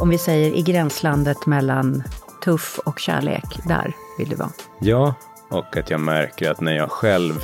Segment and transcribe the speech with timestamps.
[0.00, 2.02] om vi säger i gränslandet mellan
[2.44, 4.50] tuff och kärlek, där vill du vara?
[4.80, 5.14] Ja,
[5.50, 7.34] och att jag märker att när jag själv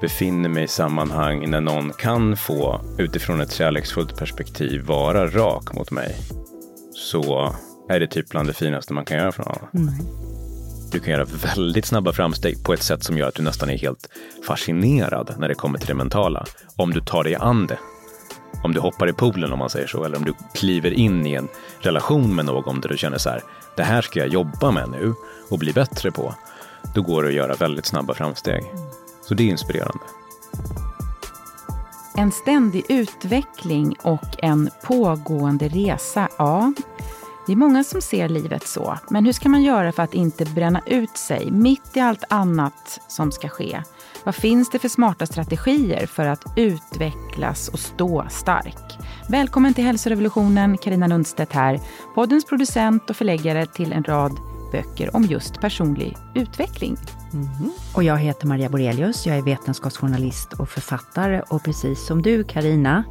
[0.00, 5.90] befinner mig i sammanhang när någon kan få, utifrån ett kärleksfullt perspektiv, vara rak mot
[5.90, 6.16] mig,
[6.92, 7.54] så
[7.88, 9.82] är det typ bland det finaste man kan göra för någon.
[9.82, 9.94] Mm.
[10.92, 13.78] Du kan göra väldigt snabba framsteg på ett sätt som gör att du nästan är
[13.78, 14.08] helt
[14.46, 16.44] fascinerad när det kommer till det mentala.
[16.76, 17.78] Om du tar dig an det.
[18.64, 21.34] Om du hoppar i poolen om man säger så, eller om du kliver in i
[21.34, 23.42] en relation med någon där du känner så här,
[23.76, 25.14] det här ska jag jobba med nu
[25.50, 26.34] och bli bättre på.
[26.94, 28.64] Då går det att göra väldigt snabba framsteg.
[29.20, 30.04] Så det är inspirerande.
[32.16, 36.72] En ständig utveckling och en pågående resa, ja.
[37.46, 38.98] Det är många som ser livet så.
[39.10, 43.00] Men hur ska man göra för att inte bränna ut sig mitt i allt annat
[43.08, 43.82] som ska ske?
[44.24, 48.98] Vad finns det för smarta strategier för att utvecklas och stå stark?
[49.28, 51.80] Välkommen till hälsorevolutionen, Karina Lundstedt här,
[52.14, 54.32] poddens producent och förläggare till en rad
[54.72, 56.96] böcker om just personlig utveckling.
[57.32, 57.70] Mm.
[57.94, 63.04] Och jag heter Maria Borelius, jag är vetenskapsjournalist och författare och precis som du Karina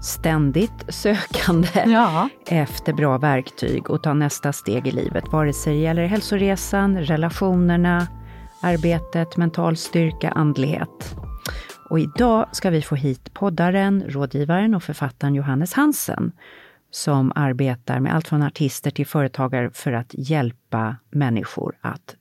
[0.00, 2.28] ständigt sökande ja.
[2.46, 8.06] efter bra verktyg och ta nästa steg i livet, vare sig det gäller hälsoresan, relationerna,
[8.62, 11.16] arbetet, mental styrka, andlighet.
[11.90, 16.32] Och idag ska vi få hit poddaren, rådgivaren och författaren Johannes Hansen
[16.90, 22.16] som arbetar med allt från artister till företagare för att hjälpa människor att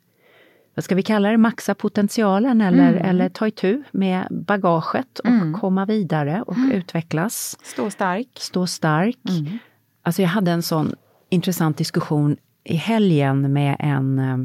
[0.79, 3.05] vad ska vi kalla det, maxa potentialen eller, mm.
[3.05, 5.59] eller ta itu med bagaget och mm.
[5.59, 6.71] komma vidare och mm.
[6.71, 7.57] utvecklas.
[7.63, 8.27] Stå stark.
[8.37, 9.17] Stå stark.
[9.29, 9.59] Mm.
[10.03, 10.95] Alltså jag hade en sån
[11.29, 14.37] intressant diskussion i helgen med en eh,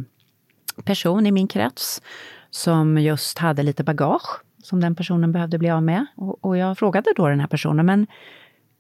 [0.85, 2.03] person i min krets
[2.51, 6.07] som just hade lite bagage som den personen behövde bli av med.
[6.17, 8.07] Och, och jag frågade då den här personen, men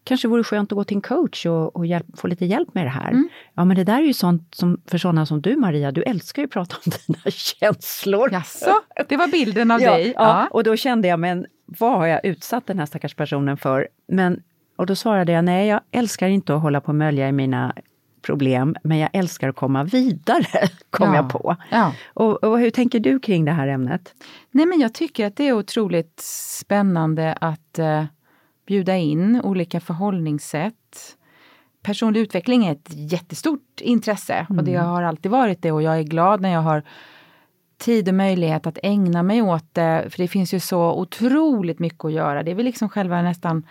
[0.04, 2.86] kanske vore skönt att gå till en coach och, och hjälp, få lite hjälp med
[2.86, 3.10] det här.
[3.10, 3.28] Mm.
[3.54, 6.42] Ja, men det där är ju sånt som för sådana som du Maria, du älskar
[6.42, 8.32] ju att prata om dina känslor.
[8.32, 8.74] Jaså,
[9.08, 10.06] det var bilden av ja, dig?
[10.06, 13.56] Ja, ja, och då kände jag, men vad har jag utsatt den här stackars personen
[13.56, 13.88] för?
[14.08, 14.42] Men,
[14.76, 17.74] och då svarade jag, nej, jag älskar inte att hålla på och mölja i mina
[18.22, 21.56] problem, men jag älskar att komma vidare, kom ja, jag på.
[21.70, 21.92] Ja.
[22.06, 24.14] Och, och, hur tänker du kring det här ämnet?
[24.50, 26.20] Nej, men jag tycker att det är otroligt
[26.60, 28.04] spännande att eh,
[28.66, 31.16] bjuda in olika förhållningssätt.
[31.82, 34.58] Personlig utveckling är ett jättestort intresse mm.
[34.58, 34.86] och det mm.
[34.86, 36.82] har alltid varit det och jag är glad när jag har
[37.78, 40.06] tid och möjlighet att ägna mig åt det.
[40.10, 42.42] För det finns ju så otroligt mycket att göra.
[42.42, 43.66] Det är väl liksom själva nästan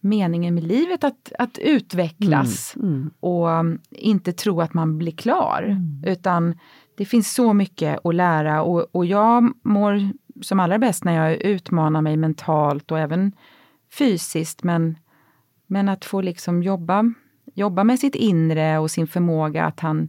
[0.00, 2.88] meningen med livet att, att utvecklas mm.
[2.88, 3.10] Mm.
[3.20, 5.62] och um, inte tro att man blir klar.
[5.62, 6.04] Mm.
[6.06, 6.58] Utan
[6.96, 11.42] det finns så mycket att lära och, och jag mår som allra bäst när jag
[11.42, 13.32] utmanar mig mentalt och även
[13.92, 14.98] fysiskt men,
[15.66, 17.12] men att få liksom jobba,
[17.54, 20.08] jobba med sitt inre och sin förmåga att han,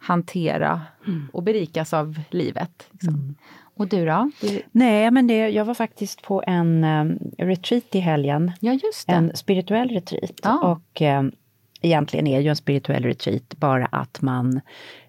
[0.00, 1.28] hantera mm.
[1.32, 2.88] och berikas av livet.
[2.90, 3.14] Liksom.
[3.14, 3.34] Mm.
[3.74, 4.30] Och du då?
[4.40, 4.62] Du...
[4.72, 8.52] Nej, men det, jag var faktiskt på en um, retreat i helgen.
[8.60, 9.12] Ja, just det.
[9.12, 10.40] En spirituell retreat.
[10.42, 10.58] Ja.
[10.58, 11.32] Och um,
[11.80, 14.60] egentligen är ju en spirituell retreat bara att man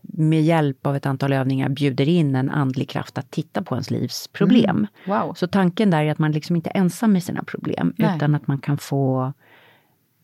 [0.01, 3.91] med hjälp av ett antal övningar bjuder in en andlig kraft att titta på ens
[3.91, 4.87] livs problem.
[5.05, 5.19] Mm.
[5.21, 5.33] Wow.
[5.33, 8.15] Så tanken där är att man liksom inte är ensam med sina problem Nej.
[8.15, 9.33] utan att man kan få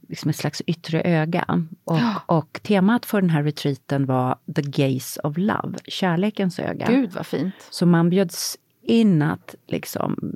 [0.10, 1.68] liksom ett slags yttre öga.
[1.84, 2.00] Och,
[2.38, 6.86] och, temat för den här retreaten var The Gaze of Love, kärlekens öga.
[6.88, 7.54] Gud vad fint!
[7.70, 10.36] Så man bjöds in att liksom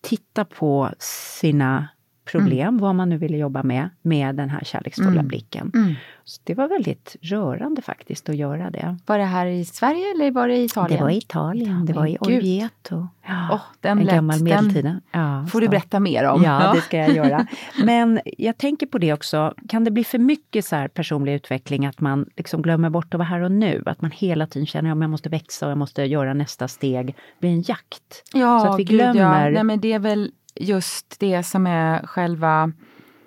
[0.00, 1.88] titta på sina
[2.26, 2.78] problem, mm.
[2.78, 5.26] vad man nu ville jobba med, med den här kärleksfulla mm.
[5.28, 5.70] blicken.
[5.74, 5.94] Mm.
[6.24, 8.96] Så det var väldigt rörande faktiskt att göra det.
[9.06, 10.98] Var det här i Sverige eller var det i Italien?
[10.98, 13.08] Det var i Italien, det var i Orvieto.
[13.26, 15.00] Ja, oh, den en gammal medeltiden.
[15.12, 15.60] Ja, får så.
[15.60, 16.42] du berätta mer om.
[16.42, 17.46] Ja, det ska jag göra.
[17.84, 21.86] Men jag tänker på det också, kan det bli för mycket så här personlig utveckling
[21.86, 23.82] att man liksom glömmer bort att vara här och nu?
[23.86, 27.06] Att man hela tiden känner att jag måste växa och jag måste göra nästa steg.
[27.06, 28.22] Det blir en jakt.
[28.32, 29.12] Ja, så att vi glömmer...
[29.12, 29.50] Gud, ja.
[29.50, 30.30] Nej, men det är väl
[30.60, 32.72] just det som är själva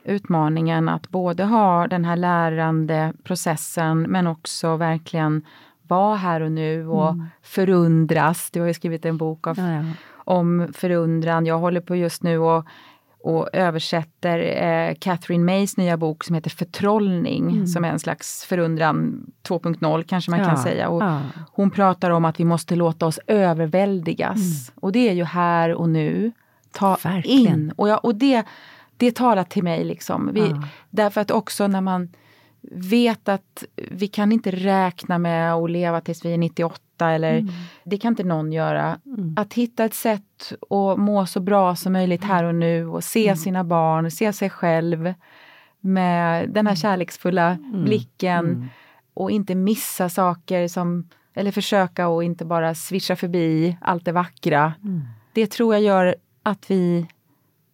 [0.03, 5.41] utmaningen att både ha den här lärande processen men också verkligen
[5.81, 7.25] vara här och nu och mm.
[7.41, 8.51] förundras.
[8.51, 9.83] Du har ju skrivit en bok av, ja, ja.
[10.13, 11.45] om förundran.
[11.45, 12.65] Jag håller på just nu och,
[13.23, 17.67] och översätter eh, Catherine Mays nya bok som heter Förtrollning mm.
[17.67, 20.89] som är en slags förundran 2.0 kanske man ja, kan säga.
[20.89, 21.03] Och
[21.51, 24.69] Hon pratar om att vi måste låta oss överväldigas.
[24.69, 24.79] Mm.
[24.81, 26.31] Och det är ju här och nu
[26.71, 27.53] ta Verkligen.
[27.53, 27.73] in.
[27.75, 28.43] Och, jag, och det,
[28.97, 29.83] det talar till mig.
[29.83, 30.29] Liksom.
[30.33, 30.63] Vi, ja.
[30.89, 32.09] Därför att också när man
[32.71, 37.53] vet att vi kan inte räkna med att leva tills vi är 98 eller mm.
[37.83, 38.99] det kan inte någon göra.
[39.05, 39.35] Mm.
[39.37, 43.27] Att hitta ett sätt att må så bra som möjligt här och nu och se
[43.27, 43.37] mm.
[43.37, 45.13] sina barn, se sig själv.
[45.81, 47.83] med den här kärleksfulla mm.
[47.85, 48.65] blicken mm.
[49.13, 54.73] och inte missa saker som, eller försöka och inte bara svischa förbi allt det vackra.
[54.83, 55.01] Mm.
[55.33, 56.15] Det tror jag gör
[56.49, 57.07] att vi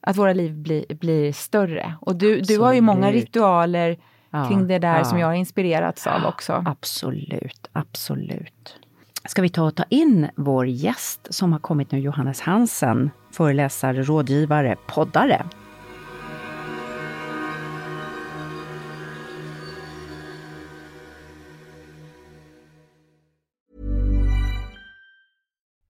[0.01, 1.95] att våra liv blir, blir större.
[2.01, 3.97] Och du, du har ju många ritualer
[4.29, 5.03] ja, kring det där ja.
[5.03, 6.63] som jag har inspirerats av också.
[6.65, 8.79] Absolut, absolut.
[9.27, 14.03] Ska vi ta och ta in vår gäst som har kommit nu, Johannes Hansen, föreläsare,
[14.03, 15.45] rådgivare, poddare.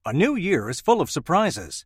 [0.07, 1.85] A new year is full of surprises,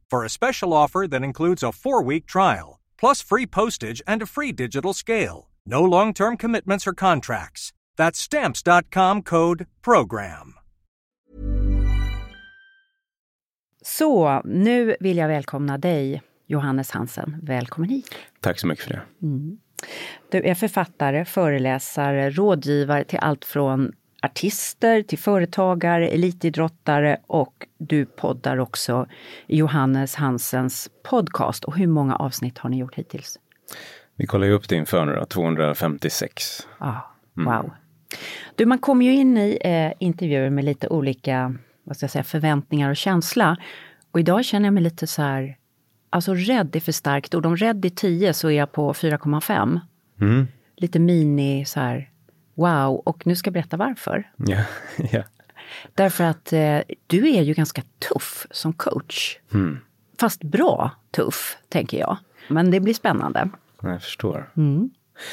[0.11, 4.25] for a special offer that includes a four week trial, plus free postage and a
[4.25, 5.49] free digital scale.
[5.65, 7.71] No long term commitments or contracts.
[7.97, 10.53] That's stamps.com code program.
[13.81, 17.39] Så nu vill jag välkomna dig, Johannes Hansen.
[17.43, 18.15] Välkommen hit.
[18.39, 19.01] Tack så mycket för det.
[19.21, 19.57] Mm.
[20.31, 23.91] Du är författare, föreläsare, rådgivare till allt från
[24.21, 29.07] artister till företagare, elitidrottare och du poddar också
[29.47, 31.63] Johannes Hansens podcast.
[31.63, 33.39] Och hur många avsnitt har ni gjort hittills?
[34.15, 36.67] Vi kollar ju upp det inför nu då, 256.
[36.77, 36.95] Ah,
[37.33, 37.47] wow.
[37.47, 37.71] Mm.
[38.55, 42.23] Du, man kommer ju in i eh, intervjuer med lite olika vad ska jag säga,
[42.23, 43.57] förväntningar och känsla.
[44.11, 45.57] Och idag känner jag mig lite så här,
[46.09, 47.45] alltså rädd är för starkt ord.
[47.45, 49.79] Om rädd är 10 så är jag på 4,5.
[50.21, 50.47] Mm.
[50.77, 52.10] Lite mini så här,
[52.55, 54.31] wow, och nu ska jag berätta varför.
[54.37, 54.63] Ja,
[55.11, 55.23] ja.
[55.95, 59.37] Därför att eh, du är ju ganska tuff som coach.
[59.53, 59.79] Mm.
[60.19, 62.17] Fast bra tuff, tänker jag.
[62.47, 63.49] Men det blir spännande.
[63.81, 64.51] Jag förstår.
[64.57, 64.89] Mm.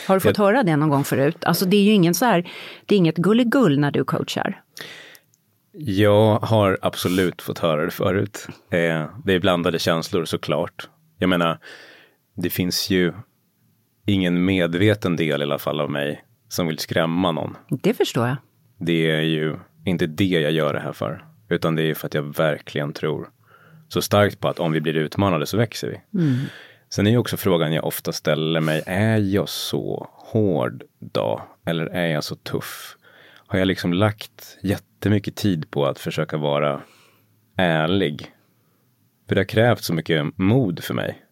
[0.06, 0.44] Har du fått jag...
[0.44, 1.44] höra det någon gång förut?
[1.44, 2.50] Alltså det är ju ingen så här,
[2.86, 4.62] det är inget gulligull när du coachar.
[5.72, 8.46] Jag har absolut fått höra det förut.
[8.70, 10.88] Eh, det är blandade känslor såklart.
[11.18, 11.58] Jag menar,
[12.36, 13.12] det finns ju
[14.06, 17.56] ingen medveten del i alla fall av mig som vill skrämma någon.
[17.68, 18.36] Det förstår jag.
[18.78, 22.14] Det är ju inte det jag gör det här för, utan det är för att
[22.14, 23.28] jag verkligen tror
[23.88, 26.20] så starkt på att om vi blir utmanade så växer vi.
[26.20, 26.36] Mm.
[26.90, 31.42] Sen är ju också frågan jag ofta ställer mig, är jag så hård då?
[31.66, 32.96] Eller är jag så tuff?
[33.46, 36.80] Har jag liksom lagt jättemycket tid på att försöka vara
[37.56, 38.32] ärlig?
[39.28, 41.22] För det har krävt så mycket mod för mig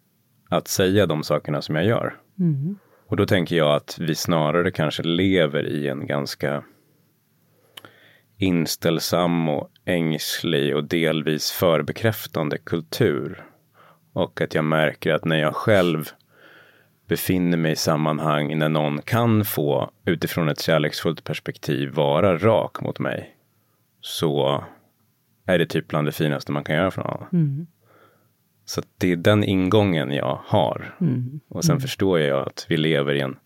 [0.48, 2.16] att säga de sakerna som jag gör.
[2.38, 2.78] Mm.
[3.08, 6.62] Och då tänker jag att vi snarare kanske lever i en ganska
[8.38, 13.45] inställsam och ängslig och delvis förbekräftande kultur.
[14.12, 16.04] Och att jag märker att när jag själv
[17.09, 22.99] befinner mig i sammanhang när någon kan få utifrån ett kärleksfullt perspektiv vara rak mot
[22.99, 23.37] mig.
[24.00, 24.64] Så
[25.47, 27.26] är det typ bland det finaste man kan göra för någon.
[27.33, 27.66] Mm.
[28.66, 30.94] Så det är den ingången jag har.
[31.00, 31.40] Mm.
[31.49, 31.80] Och sen mm.
[31.80, 33.37] förstår jag att vi lever i en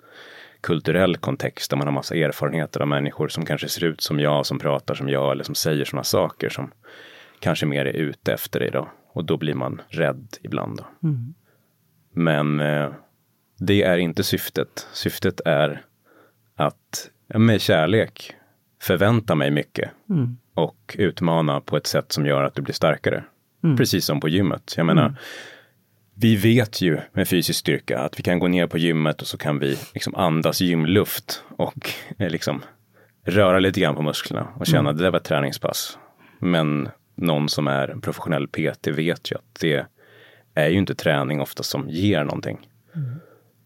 [0.61, 4.47] kulturell kontext där man har massa erfarenheter av människor som kanske ser ut som jag,
[4.47, 6.73] som pratar som jag eller som säger sådana saker som
[7.41, 8.89] kanske mer är ute efter dig då.
[9.13, 10.81] Och då blir man rädd ibland.
[11.03, 11.35] Mm.
[12.13, 12.91] Men eh,
[13.59, 14.89] det är inte syftet.
[14.93, 15.85] Syftet är
[16.55, 18.35] att med kärlek
[18.83, 20.37] förvänta mig mycket mm.
[20.55, 23.25] och utmana på ett sätt som gör att du blir starkare.
[23.65, 23.77] Mm.
[23.77, 24.75] Precis som på gymmet.
[24.77, 25.17] Jag menar, mm.
[26.15, 29.39] vi vet ju med fysisk styrka att vi kan gå ner på gymmet och så
[29.39, 32.63] kan vi liksom andas gymluft och eh, liksom
[33.25, 34.91] röra lite grann på musklerna och känna mm.
[34.91, 35.99] att det där var ett träningspass.
[36.39, 39.87] Men någon som är professionell PT vet ju att det
[40.55, 42.69] är ju inte träning ofta som ger någonting.
[42.95, 43.21] Mm.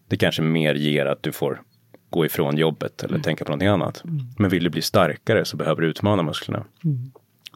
[0.08, 1.62] Det kanske mer ger att du får
[2.10, 3.22] gå ifrån jobbet eller mm.
[3.22, 4.04] tänka på någonting annat.
[4.04, 4.18] Mm.
[4.38, 6.64] Men vill du bli starkare så behöver du utmana musklerna.
[6.84, 7.12] Mm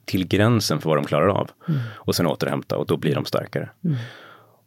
[0.09, 1.51] till gränsen för vad de klarar av.
[1.69, 1.81] Mm.
[1.95, 3.71] Och sen återhämta och då blir de starkare.
[3.85, 3.97] Mm.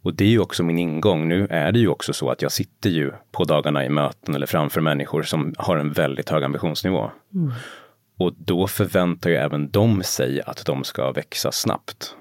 [0.04, 1.28] Och det är ju också min ingång.
[1.28, 4.46] Nu är det ju också så att jag sitter ju på dagarna i möten eller
[4.46, 7.12] framför människor som har en väldigt hög ambitionsnivå.
[7.34, 7.54] Mm.
[8.18, 12.16] Och då förväntar ju även de sig att de ska växa snabbt.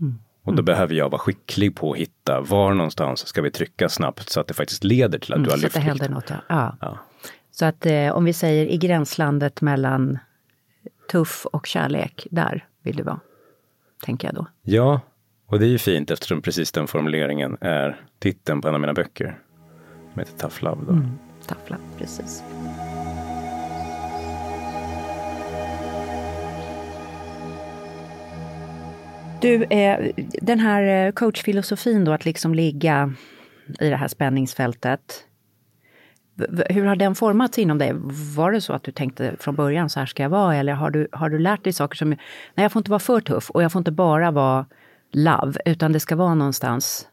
[0.00, 0.18] Mm.
[0.44, 4.30] Och då behöver jag vara skicklig på att hitta var någonstans ska vi trycka snabbt
[4.30, 6.08] så att det faktiskt leder till att mm, du har lyft Så att det händer
[6.08, 6.36] något, ja.
[6.48, 6.76] ja.
[6.80, 6.98] ja.
[7.50, 10.18] Så att eh, om vi säger i gränslandet mellan
[11.10, 13.20] tuff och kärlek, där vill du vara,
[14.04, 14.46] tänker jag då.
[14.62, 15.00] Ja,
[15.46, 18.94] och det är ju fint eftersom precis den formuleringen är titeln på en av mina
[18.94, 19.38] böcker.
[20.12, 20.84] Som heter Tough Love.
[20.86, 20.92] Då.
[20.92, 21.18] Mm,
[21.48, 22.42] tough Love, precis.
[29.40, 30.10] Du, eh,
[30.42, 33.12] den här eh, coachfilosofin då, att liksom ligga
[33.80, 35.00] i det här spänningsfältet.
[36.68, 37.92] Hur har den formats inom dig?
[38.36, 40.56] Var det så att du tänkte från början, så här ska jag vara?
[40.56, 42.18] Eller har du, har du lärt dig saker som, nej
[42.54, 44.66] jag får inte vara för tuff och jag får inte bara vara
[45.12, 47.08] love, utan det ska vara någonstans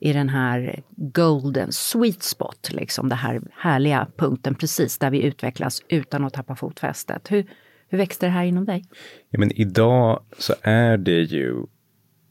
[0.00, 5.82] i den här golden sweet spot, liksom den här härliga punkten precis där vi utvecklas
[5.88, 7.30] utan att tappa fotfästet.
[7.30, 7.46] Hur,
[7.88, 8.84] hur växte det här inom dig?
[9.30, 11.56] Ja, men idag så är det ju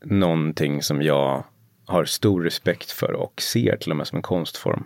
[0.06, 1.44] någonting som jag
[1.86, 4.86] har stor respekt för och ser till och med som en konstform.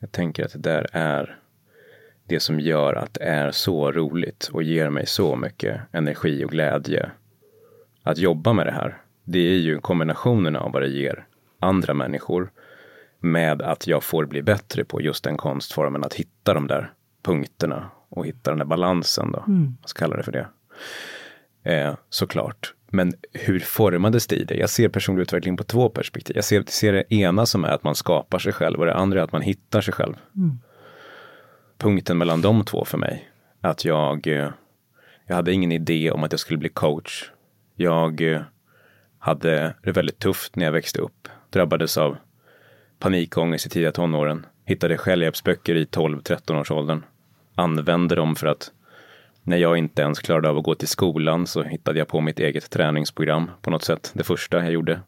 [0.00, 1.38] Jag tänker att det där är
[2.26, 6.50] det som gör att det är så roligt och ger mig så mycket energi och
[6.50, 7.10] glädje
[8.02, 9.02] att jobba med det här.
[9.24, 11.26] Det är ju kombinationen av vad det ger
[11.58, 12.50] andra människor
[13.20, 16.92] med att jag får bli bättre på just den konstformen, att hitta de där
[17.22, 19.44] punkterna och hitta den där balansen då.
[19.46, 19.76] Mm.
[19.80, 20.48] Jag ska kalla det för det.
[21.62, 22.74] Eh, såklart.
[22.90, 24.54] Men hur formades det i det?
[24.54, 26.36] Jag ser personlig utveckling på två perspektiv.
[26.36, 29.20] Jag ser, ser det ena som är att man skapar sig själv och det andra
[29.20, 30.14] är att man hittar sig själv.
[30.36, 30.58] Mm.
[31.78, 33.30] Punkten mellan de två för mig,
[33.60, 34.48] att jag, eh,
[35.26, 37.30] jag hade ingen idé om att jag skulle bli coach.
[37.76, 38.40] Jag eh,
[39.18, 41.28] hade det väldigt tufft när jag växte upp.
[41.50, 42.16] Drabbades av
[42.98, 44.46] panikångest i tidiga tonåren.
[44.64, 47.04] Hittade självhjälpsböcker i 12-13 års åldern.
[47.54, 48.70] Använde dem för att
[49.42, 52.40] när jag inte ens klarade av att gå till skolan så hittade jag på mitt
[52.40, 54.10] eget träningsprogram på något sätt.
[54.14, 55.00] Det första jag gjorde.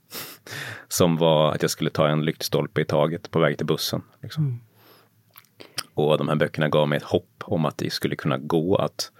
[0.88, 4.02] Som var att jag skulle ta en lyktstolpe i taget på väg till bussen.
[4.22, 4.44] Liksom.
[4.44, 4.60] Mm.
[5.94, 9.12] Och de här böckerna gav mig ett hopp om att det skulle kunna gå att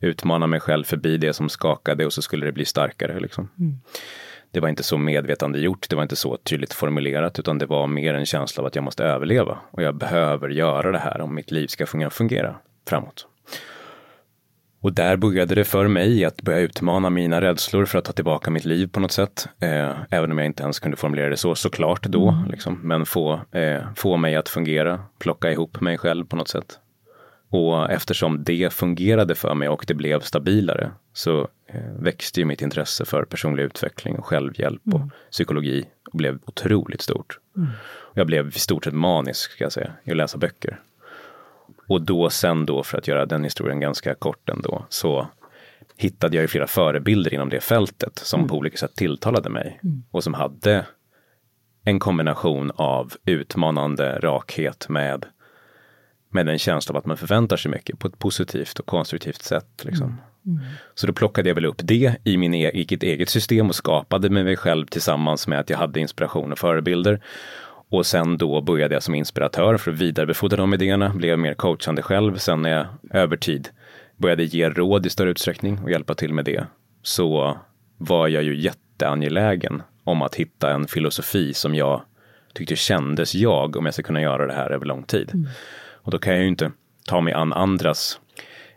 [0.00, 3.20] utmana mig själv förbi det som skakade och så skulle det bli starkare.
[3.20, 3.48] Liksom.
[3.58, 3.80] Mm.
[4.50, 7.86] Det var inte så medvetande gjort, det var inte så tydligt formulerat, utan det var
[7.86, 11.34] mer en känsla av att jag måste överleva och jag behöver göra det här om
[11.34, 12.56] mitt liv ska fungera
[12.88, 13.26] framåt.
[14.82, 18.50] Och där började det för mig att börja utmana mina rädslor för att ta tillbaka
[18.50, 19.48] mitt liv på något sätt.
[19.60, 22.28] Eh, även om jag inte ens kunde formulera det så såklart då.
[22.28, 22.50] Mm.
[22.50, 22.80] Liksom.
[22.82, 26.78] Men få, eh, få mig att fungera, plocka ihop mig själv på något sätt.
[27.50, 32.62] Och eftersom det fungerade för mig och det blev stabilare så eh, växte ju mitt
[32.62, 35.02] intresse för personlig utveckling och självhjälp mm.
[35.02, 37.38] och psykologi och blev otroligt stort.
[37.56, 37.68] Mm.
[38.14, 40.80] Jag blev i stort sett manisk ska jag säga, i att läsa böcker.
[41.88, 45.28] Och då sen då, för att göra den historien ganska kort ändå, så
[45.96, 48.48] hittade jag ju flera förebilder inom det fältet som mm.
[48.48, 50.02] på olika sätt tilltalade mig mm.
[50.10, 50.86] och som hade
[51.84, 55.26] en kombination av utmanande rakhet med,
[56.30, 59.84] med en känsla av att man förväntar sig mycket på ett positivt och konstruktivt sätt.
[59.84, 60.06] Liksom.
[60.06, 60.58] Mm.
[60.58, 60.70] mm.
[60.94, 64.30] Så då plockade jag väl upp det i min e eget, eget system och skapade
[64.30, 67.20] med mig själv tillsammans med att jag hade inspiration och förebilder.
[67.92, 72.02] Och sen då började jag som inspiratör för att vidarebefordra de idéerna, blev mer coachande
[72.02, 72.36] själv.
[72.36, 73.68] Sen när jag över tid
[74.16, 76.66] började ge råd i större utsträckning och hjälpa till med det,
[77.02, 77.58] så
[77.98, 82.02] var jag ju jätteangelägen om att hitta en filosofi som jag
[82.54, 85.30] tyckte kändes jag om jag ska kunna göra det här över lång tid.
[85.34, 85.48] Mm.
[85.92, 86.70] Och då kan jag ju inte
[87.06, 88.20] ta mig an andras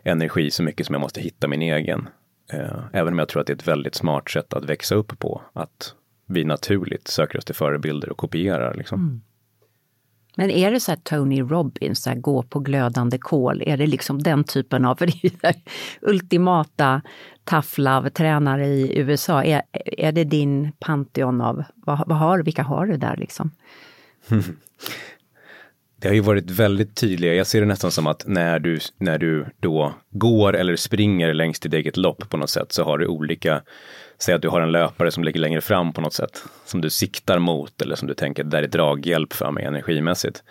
[0.02, 2.08] energi så mycket som jag måste hitta min egen.
[2.52, 5.18] Eh, även om jag tror att det är ett väldigt smart sätt att växa upp
[5.18, 5.42] på.
[5.52, 5.94] Att
[6.26, 8.74] vi naturligt söker oss till förebilder och kopierar.
[8.74, 9.00] Liksom.
[9.00, 9.20] Mm.
[10.38, 13.86] Men är det så här Tony Robbins, så här, gå på glödande kol, är det
[13.86, 15.54] liksom den typen av för det
[16.00, 17.02] ultimata
[17.44, 19.44] tough love-tränare i USA?
[19.44, 23.50] Är, är det din pantheon av, vad, vad har, vilka har du där liksom?
[26.00, 29.18] Det har ju varit väldigt tydliga, jag ser det nästan som att när du, när
[29.18, 33.06] du då går eller springer längs ditt eget lopp på något sätt så har du
[33.06, 33.62] olika
[34.18, 36.90] Säg att du har en löpare som ligger längre fram på något sätt, som du
[36.90, 40.42] siktar mot eller som du tänker, det där är draghjälp för mig energimässigt.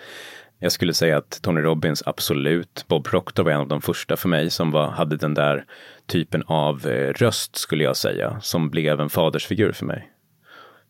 [0.59, 4.29] Jag skulle säga att Tony Robbins absolut, Bob Proctor var en av de första för
[4.29, 5.65] mig som var, hade den där
[6.05, 10.11] typen av eh, röst skulle jag säga, som blev en fadersfigur för mig.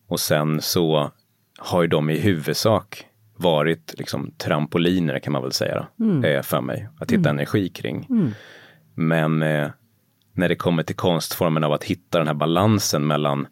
[0.08, 1.10] Och sen så
[1.58, 3.06] har ju de i huvudsak
[3.36, 6.24] varit liksom trampoliner kan man väl säga mm.
[6.24, 7.38] Eh, för mig, att hitta mm.
[7.38, 8.06] energi kring.
[8.10, 8.30] Mm.
[8.94, 9.70] Men eh,
[10.36, 13.46] när det kommer till konstformen av att hitta den här balansen mellan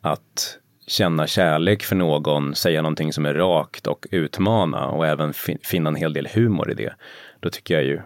[0.00, 5.32] att känna kärlek för någon, säga någonting som är rakt och utmana och även
[5.62, 6.94] finna en hel del humor i det.
[7.40, 8.00] Då tycker jag ju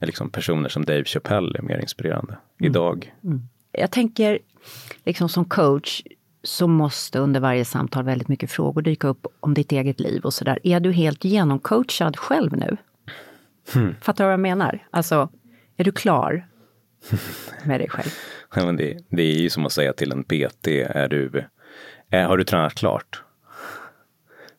[0.00, 2.70] liksom personer som Dave Chappelle är mer inspirerande mm.
[2.70, 3.14] idag.
[3.24, 3.48] Mm.
[3.72, 4.38] Jag tänker
[5.04, 6.02] liksom som coach,
[6.42, 10.34] så måste under varje samtal väldigt mycket frågor dyka upp om ditt eget liv och
[10.34, 10.58] sådär.
[10.62, 12.76] Är du helt genomcoachad själv nu?
[13.74, 13.94] Hmm.
[14.00, 14.86] Fattar du vad jag menar?
[14.90, 15.28] Alltså,
[15.76, 16.46] är du klar
[17.64, 18.10] med dig själv?
[18.54, 21.44] Ja, men det, det är ju som att säga till en PT, är du,
[22.10, 23.22] är, har du tränat klart?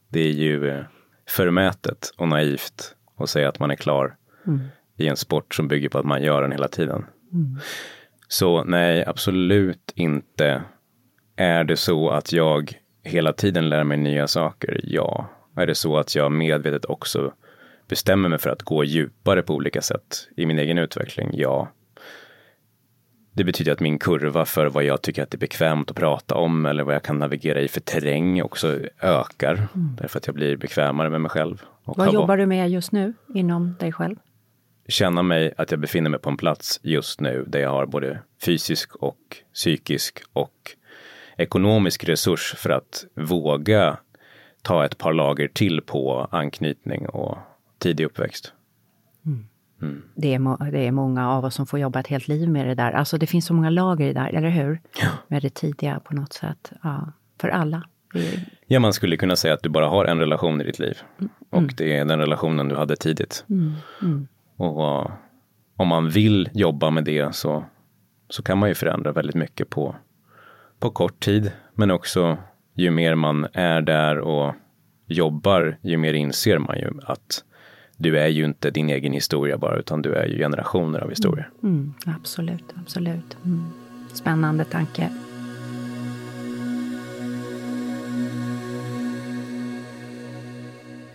[0.09, 0.83] Det är ju eh,
[1.27, 4.15] förmätet och naivt att säga att man är klar
[4.47, 4.59] mm.
[4.97, 7.05] i en sport som bygger på att man gör den hela tiden.
[7.33, 7.59] Mm.
[8.27, 10.63] Så nej, absolut inte.
[11.35, 14.79] Är det så att jag hela tiden lär mig nya saker?
[14.83, 15.29] Ja.
[15.55, 17.33] Är det så att jag medvetet också
[17.87, 21.29] bestämmer mig för att gå djupare på olika sätt i min egen utveckling?
[21.33, 21.67] Ja.
[23.33, 26.35] Det betyder att min kurva för vad jag tycker att det är bekvämt att prata
[26.35, 29.53] om eller vad jag kan navigera i för terräng också ökar.
[29.53, 29.95] Mm.
[29.97, 31.63] Därför att jag blir bekvämare med mig själv.
[31.83, 34.15] vad jobbar du med just nu inom dig själv?
[34.87, 38.19] Känna mig att jag befinner mig på en plats just nu där jag har både
[38.45, 39.17] fysisk och
[39.53, 40.75] psykisk och
[41.37, 43.97] ekonomisk resurs för att våga
[44.61, 47.37] ta ett par lager till på anknytning och
[47.77, 48.53] tidig uppväxt.
[49.25, 49.47] Mm.
[49.81, 50.01] Mm.
[50.15, 52.75] Det, är det är många av oss som får jobba ett helt liv med det
[52.75, 52.91] där.
[52.91, 54.81] Alltså det finns så många lager i det där, eller hur?
[55.01, 55.09] Ja.
[55.27, 56.71] Med det tidiga på något sätt.
[56.83, 57.83] Ja, för alla.
[58.67, 60.97] Ja, man skulle kunna säga att du bara har en relation i ditt liv.
[61.19, 61.29] Mm.
[61.49, 63.45] Och det är den relationen du hade tidigt.
[63.49, 63.73] Mm.
[64.01, 64.27] Mm.
[64.55, 65.11] Och uh,
[65.75, 67.65] om man vill jobba med det så,
[68.29, 69.95] så kan man ju förändra väldigt mycket på,
[70.79, 71.51] på kort tid.
[71.73, 72.37] Men också
[72.73, 74.55] ju mer man är där och
[75.07, 77.43] jobbar, ju mer inser man ju att
[78.01, 81.49] du är ju inte din egen historia bara, utan du är ju generationer av historier.
[81.63, 83.37] Mm, mm, absolut, absolut.
[83.45, 83.65] Mm.
[84.13, 85.09] Spännande tanke.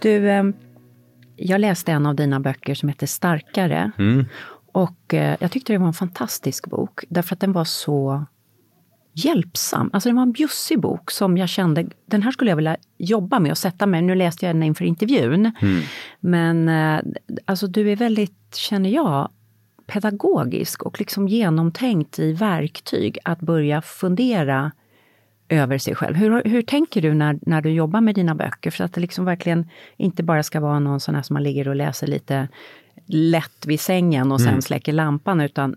[0.00, 0.44] Du, eh,
[1.36, 3.90] jag läste en av dina böcker som heter Starkare.
[3.98, 4.24] Mm.
[4.72, 8.24] Och eh, jag tyckte det var en fantastisk bok, därför att den var så
[9.14, 9.90] hjälpsam.
[9.92, 13.38] Alltså det var en bjussig bok som jag kände, den här skulle jag vilja jobba
[13.38, 14.02] med och sätta mig.
[14.02, 15.52] Nu läste jag den inför intervjun.
[15.60, 15.82] Mm.
[16.20, 17.00] Men eh,
[17.44, 19.30] alltså du är väldigt, känner jag,
[19.86, 24.72] pedagogisk och liksom genomtänkt i verktyg att börja fundera
[25.48, 26.16] över sig själv.
[26.16, 28.70] Hur, hur tänker du när, när du jobbar med dina böcker?
[28.70, 31.68] För att det liksom verkligen inte bara ska vara någon sån här som man ligger
[31.68, 32.48] och läser lite
[33.06, 34.62] lätt vid sängen och sen mm.
[34.62, 35.76] släcker lampan, utan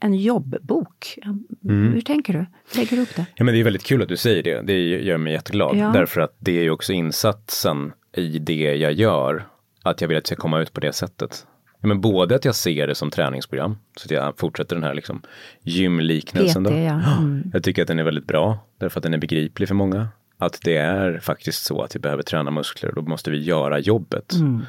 [0.00, 1.18] en jobbbok.
[1.64, 1.92] Mm.
[1.92, 2.46] Hur tänker du?
[2.78, 3.26] Lägger du upp det?
[3.34, 4.62] Ja, men det är väldigt kul att du säger det.
[4.62, 5.76] Det gör mig jätteglad.
[5.76, 5.90] Ja.
[5.92, 9.46] Därför att det är ju också insatsen i det jag gör.
[9.82, 11.46] Att jag vill att det ska komma ut på det sättet.
[11.80, 14.94] Ja, men både att jag ser det som träningsprogram, så att jag fortsätter den här
[14.94, 15.22] liksom
[15.62, 16.64] gymliknelsen.
[16.64, 17.18] PT, ja.
[17.18, 17.50] mm.
[17.52, 20.08] Jag tycker att den är väldigt bra, därför att den är begriplig för många.
[20.38, 23.78] Att det är faktiskt så att vi behöver träna muskler och då måste vi göra
[23.78, 24.32] jobbet.
[24.32, 24.62] Mm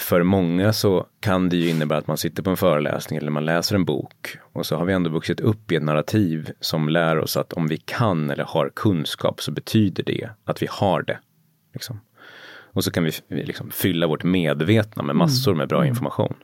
[0.00, 3.44] för många så kan det ju innebära att man sitter på en föreläsning eller man
[3.44, 7.18] läser en bok och så har vi ändå vuxit upp i ett narrativ som lär
[7.18, 11.18] oss att om vi kan eller har kunskap så betyder det att vi har det.
[11.72, 12.00] Liksom.
[12.72, 15.88] Och så kan vi liksom fylla vårt medvetna med massor med bra mm.
[15.88, 16.34] information.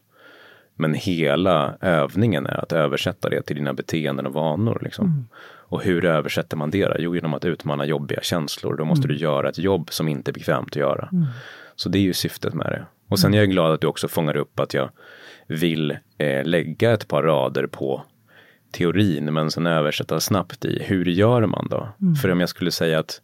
[0.74, 4.80] Men hela övningen är att översätta det till dina beteenden och vanor.
[4.82, 5.06] Liksom.
[5.06, 5.24] Mm.
[5.68, 6.96] Och hur översätter man det?
[6.98, 8.76] Jo, genom att utmana jobbiga känslor.
[8.76, 9.16] Då måste mm.
[9.16, 11.08] du göra ett jobb som inte är bekvämt att göra.
[11.12, 11.26] Mm.
[11.76, 12.86] Så det är ju syftet med det.
[13.08, 14.90] Och sen är jag glad att du också fångar upp att jag
[15.46, 18.02] vill eh, lägga ett par rader på
[18.72, 21.88] teorin men sen översätta snabbt i hur gör man då?
[22.00, 22.14] Mm.
[22.14, 23.20] För om jag skulle säga att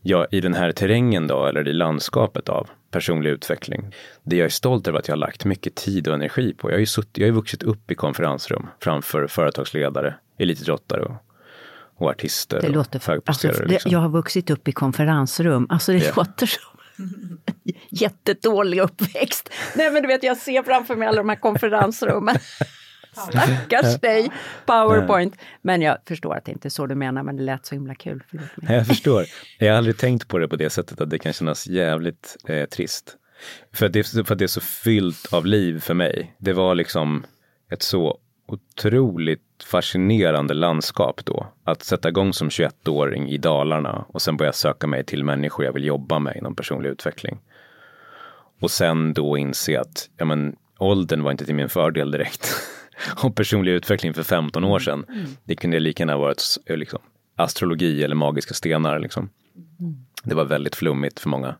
[0.00, 3.94] jag i den här terrängen då eller i landskapet av personlig utveckling.
[4.22, 6.70] Det jag är stolt över att jag har lagt mycket tid och energi på.
[6.70, 11.16] Jag har ju, sutt, jag har vuxit upp i konferensrum framför företagsledare, elitidrottare och,
[11.96, 12.60] och artister.
[12.60, 13.90] Det låter, alltså, det, liksom.
[13.90, 16.16] Jag har vuxit upp i konferensrum, alltså det yeah.
[16.16, 16.60] låter så
[17.90, 19.50] jättedålig uppväxt.
[19.74, 22.36] Nej men du vet, jag ser framför mig alla de här konferensrummen.
[23.12, 24.30] Stackars dig,
[24.66, 25.36] powerpoint.
[25.62, 27.94] Men jag förstår att det inte är så du menar, men det lät så himla
[27.94, 28.22] kul.
[28.68, 29.24] Jag förstår.
[29.58, 32.64] Jag har aldrig tänkt på det på det sättet att det kan kännas jävligt eh,
[32.64, 33.16] trist.
[33.72, 36.36] För att, det, för att det är så fyllt av liv för mig.
[36.38, 37.26] Det var liksom
[37.70, 41.46] ett så otroligt fascinerande landskap då.
[41.64, 45.72] Att sätta igång som 21-åring i Dalarna och sen börja söka mig till människor jag
[45.72, 47.38] vill jobba med inom personlig utveckling.
[48.60, 52.48] Och sen då inse att ja, men, åldern var inte till min fördel direkt.
[53.24, 55.26] och personlig utveckling för 15 år sedan, mm.
[55.44, 57.00] det kunde lika gärna varit eh, liksom,
[57.36, 58.98] astrologi eller magiska stenar.
[58.98, 59.30] Liksom.
[59.80, 59.96] Mm.
[60.24, 61.56] Det var väldigt flummigt för många.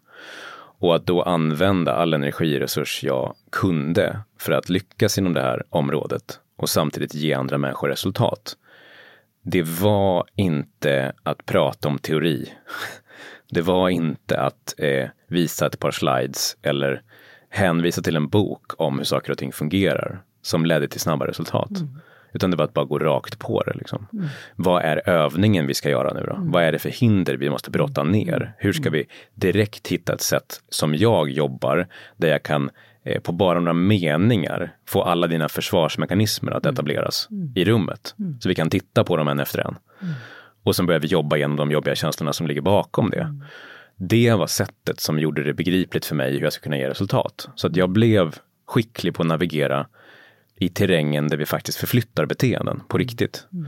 [0.79, 6.41] Och att då använda all energiresurs jag kunde för att lyckas inom det här området
[6.57, 8.57] och samtidigt ge andra människor resultat.
[9.43, 12.53] Det var inte att prata om teori.
[13.51, 17.03] Det var inte att eh, visa ett par slides eller
[17.49, 21.71] hänvisa till en bok om hur saker och ting fungerar som ledde till snabba resultat.
[21.71, 21.99] Mm.
[22.33, 23.73] Utan det var att bara gå rakt på det.
[23.75, 24.07] Liksom.
[24.13, 24.27] Mm.
[24.57, 26.35] Vad är övningen vi ska göra nu då?
[26.35, 26.51] Mm.
[26.51, 28.13] Vad är det för hinder vi måste brotta mm.
[28.13, 28.55] ner?
[28.59, 32.71] Hur ska vi direkt hitta ett sätt som jag jobbar där jag kan
[33.23, 36.75] på bara några meningar få alla dina försvarsmekanismer att mm.
[36.75, 37.53] etableras mm.
[37.55, 38.15] i rummet.
[38.19, 38.41] Mm.
[38.41, 39.77] Så vi kan titta på dem en efter en.
[40.63, 43.41] Och sen börjar vi jobba igenom de jobbiga känslorna som ligger bakom det.
[43.97, 47.49] Det var sättet som gjorde det begripligt för mig hur jag skulle kunna ge resultat.
[47.55, 48.35] Så att jag blev
[48.67, 49.87] skicklig på att navigera
[50.57, 53.47] i terrängen där vi faktiskt förflyttar beteenden på riktigt.
[53.53, 53.67] Mm.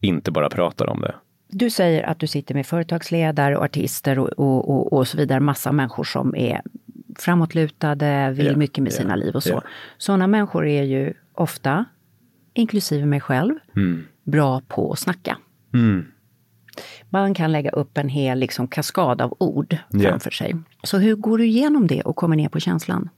[0.00, 1.14] Inte bara pratar om det.
[1.48, 5.40] Du säger att du sitter med företagsledare och artister och, och, och, och så vidare,
[5.40, 6.62] massa människor som är
[7.18, 9.48] framåtlutade, vill yeah, mycket med yeah, sina liv och så.
[9.48, 9.64] Yeah.
[9.98, 11.84] Sådana människor är ju ofta,
[12.54, 14.04] inklusive mig själv, mm.
[14.24, 15.38] bra på att snacka.
[15.74, 16.06] Mm.
[17.10, 20.56] Man kan lägga upp en hel liksom, kaskad av ord framför sig.
[20.82, 23.08] Så hur går du igenom det och kommer ner på känslan?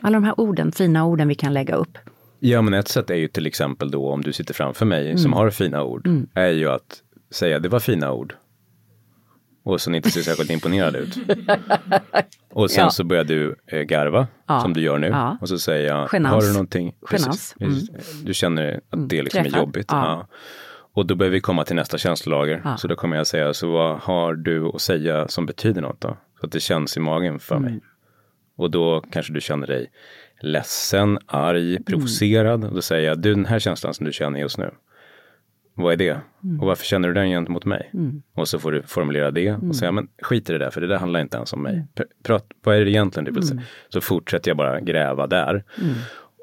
[0.00, 1.98] Alla de här orden, fina orden vi kan lägga upp.
[2.38, 5.18] Ja, men ett sätt är ju till exempel då om du sitter framför mig mm.
[5.18, 6.26] som har fina ord, mm.
[6.34, 8.34] är ju att säga det var fina ord.
[9.66, 11.16] Och sen inte se särskilt imponerad ut.
[12.52, 12.90] Och sen ja.
[12.90, 14.60] så börjar du eh, garva, ja.
[14.60, 15.06] som du gör nu.
[15.06, 15.38] Ja.
[15.40, 16.34] Och så säger jag, Genans.
[16.34, 16.94] har du någonting?
[17.10, 17.54] Genans.
[17.60, 17.74] Mm.
[18.24, 19.92] Du känner att det liksom är jobbigt.
[20.94, 22.76] Och då börjar vi komma till nästa känslolager.
[22.76, 26.16] Så då kommer jag säga, så vad har du att säga som betyder något då?
[26.40, 27.70] Så att det känns i magen för mig.
[27.70, 27.82] Mm.
[28.56, 29.90] Och då kanske du känner dig
[30.40, 31.84] ledsen, arg, mm.
[31.84, 32.62] provocerad.
[32.62, 32.74] Mm.
[32.74, 34.70] Då säger jag, du den här känslan som du känner just nu,
[35.76, 36.20] vad är det?
[36.44, 36.60] Mm.
[36.60, 37.90] Och varför känner du den gentemot mig?
[37.94, 38.22] Mm.
[38.34, 39.74] Och så får du formulera det och mm.
[39.74, 41.74] säga, men skit i det där, för det där handlar inte ens om mig.
[41.74, 41.86] Mm.
[42.22, 43.62] Prat, vad är det egentligen du vill säga?
[43.88, 45.64] Så fortsätter jag bara gräva där.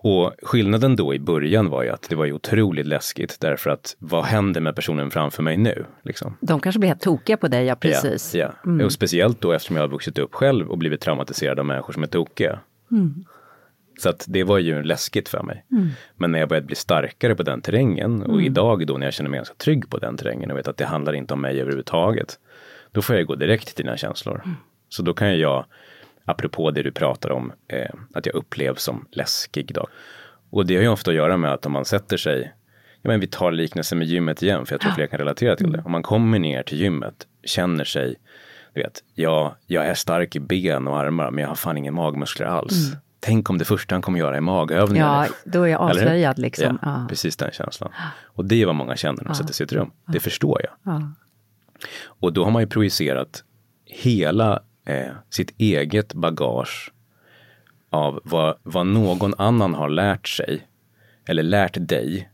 [0.03, 3.95] Och skillnaden då i början var ju att det var ju otroligt läskigt därför att
[3.99, 5.85] vad händer med personen framför mig nu?
[6.01, 6.37] Liksom?
[6.41, 8.35] De kanske blir helt tokiga på dig, ja precis.
[8.35, 8.69] Ja, ja.
[8.69, 8.85] Mm.
[8.85, 12.03] och speciellt då eftersom jag har vuxit upp själv och blivit traumatiserad av människor som
[12.03, 12.59] är tokiga.
[12.91, 13.25] Mm.
[13.99, 15.65] Så att det var ju läskigt för mig.
[15.71, 15.89] Mm.
[16.15, 18.45] Men när jag började bli starkare på den terrängen och mm.
[18.45, 20.85] idag då när jag känner mig ganska trygg på den terrängen och vet att det
[20.85, 22.39] handlar inte om mig överhuvudtaget.
[22.91, 24.41] Då får jag gå direkt till dina känslor.
[24.45, 24.55] Mm.
[24.89, 25.65] Så då kan jag,
[26.25, 29.73] apropå det du pratar om, eh, att jag upplevs som läskig.
[29.73, 29.87] Då.
[30.49, 32.53] Och det har ju ofta att göra med att om man sätter sig
[33.03, 35.71] Ja, men vi tar liknelsen med gymmet igen, för jag tror fler kan relatera till
[35.71, 35.77] det.
[35.77, 35.85] Mm.
[35.85, 38.15] Om man kommer ner till gymmet, känner sig,
[38.73, 41.91] du vet, ja, jag är stark i ben och armar, men jag har fan inga
[41.91, 42.87] magmuskler alls.
[42.87, 42.99] Mm.
[43.25, 45.25] Tänk om det första han kommer göra är magövningar.
[45.25, 46.79] Ja, då är jag avslöjad liksom.
[46.81, 47.91] Ja, ja, Precis den känslan.
[48.23, 49.35] Och det är vad många känner när de ja.
[49.35, 49.91] sätter sig i ett rum.
[50.05, 51.01] Det förstår jag.
[52.05, 53.43] Och då har man ju projicerat
[53.85, 56.91] hela eh, sitt eget bagage
[57.89, 60.67] av vad, vad någon annan har lärt sig
[61.25, 62.29] eller lärt dig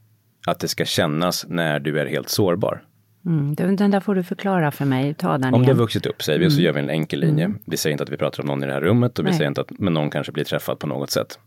[0.47, 2.83] att det ska kännas när du är helt sårbar.
[3.25, 5.13] Mm, den där får du förklara för mig.
[5.13, 5.75] Ta den Om igen.
[5.75, 6.55] du har vuxit upp säger vi, mm.
[6.55, 7.45] så gör vi en enkel linje.
[7.45, 7.59] Mm.
[7.65, 9.37] Vi säger inte att vi pratar om någon i det här rummet och vi Nej.
[9.37, 11.39] säger inte att men någon kanske blir träffad på något sätt.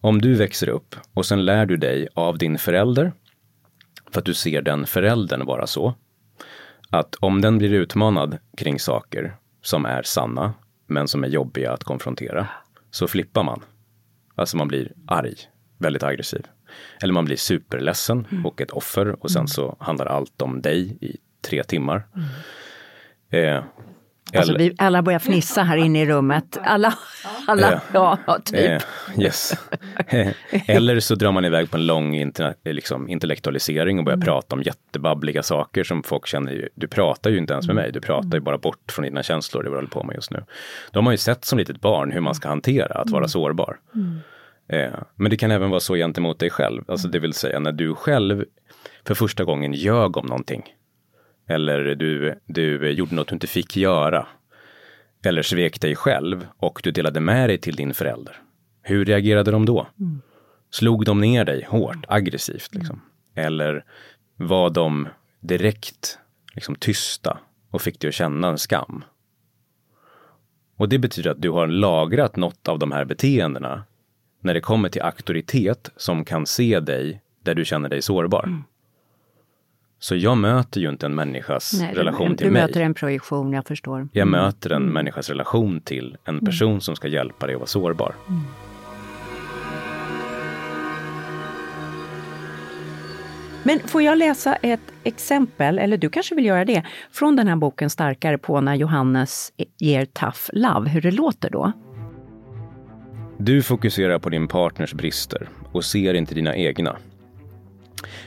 [0.00, 3.12] Om du växer upp och sen lär du dig av din förälder,
[4.10, 5.94] för att du ser den föräldern vara så,
[6.90, 10.54] att om den blir utmanad kring saker som är sanna,
[10.86, 12.48] men som är jobbiga att konfrontera,
[12.90, 13.62] så flippar man.
[14.34, 15.34] Alltså man blir arg,
[15.78, 16.46] väldigt aggressiv.
[17.02, 18.46] Eller man blir superledsen mm.
[18.46, 19.48] och ett offer och sen mm.
[19.48, 22.06] så handlar allt om dig i tre timmar.
[22.14, 23.56] Mm.
[23.56, 23.64] Eh,
[24.34, 26.58] Alltså vi alla börjar fnissa här inne i rummet.
[26.62, 26.94] Alla,
[27.46, 28.60] alla eh, ja, typ.
[28.70, 29.54] Eh, yes.
[30.50, 32.32] Eller så drar man iväg på en lång
[32.64, 34.26] liksom, intellektualisering och börjar mm.
[34.26, 38.00] prata om jättebabbliga saker som folk känner, du pratar ju inte ens med mig, du
[38.00, 40.44] pratar ju bara bort från dina känslor, det vi håller på med just nu.
[40.90, 43.28] De har ju sett som litet barn hur man ska hantera att vara mm.
[43.28, 43.76] sårbar.
[43.94, 44.20] Mm.
[44.68, 47.72] Eh, men det kan även vara så gentemot dig själv, alltså det vill säga när
[47.72, 48.44] du själv
[49.04, 50.62] för första gången ljög om någonting.
[51.48, 54.26] Eller du, du gjorde något du inte fick göra.
[55.24, 58.36] Eller svek dig själv och du delade med dig till din förälder.
[58.82, 59.86] Hur reagerade de då?
[60.00, 60.22] Mm.
[60.70, 62.74] Slog de ner dig hårt, aggressivt?
[62.74, 63.00] Liksom?
[63.34, 63.46] Mm.
[63.46, 63.84] Eller
[64.36, 65.08] var de
[65.40, 66.18] direkt
[66.54, 67.38] liksom, tysta
[67.70, 69.04] och fick dig att känna en skam?
[70.76, 73.84] Och det betyder att du har lagrat något av de här beteendena
[74.40, 78.44] när det kommer till auktoritet som kan se dig där du känner dig sårbar.
[78.44, 78.64] Mm.
[79.98, 82.62] Så jag möter ju inte en människas Nej, relation du, till du mig.
[82.62, 84.08] Du möter en projektion, jag förstår.
[84.12, 84.40] Jag mm.
[84.40, 84.94] möter en mm.
[84.94, 86.44] människas relation till en mm.
[86.44, 86.80] person mm.
[86.80, 88.14] som ska hjälpa dig att vara sårbar.
[88.28, 88.40] Mm.
[93.62, 97.56] Men får jag läsa ett exempel, eller du kanske vill göra det, från den här
[97.56, 101.72] boken Starkare på när Johannes ger tough love, hur det låter då?
[103.38, 106.96] Du fokuserar på din partners brister och ser inte dina egna.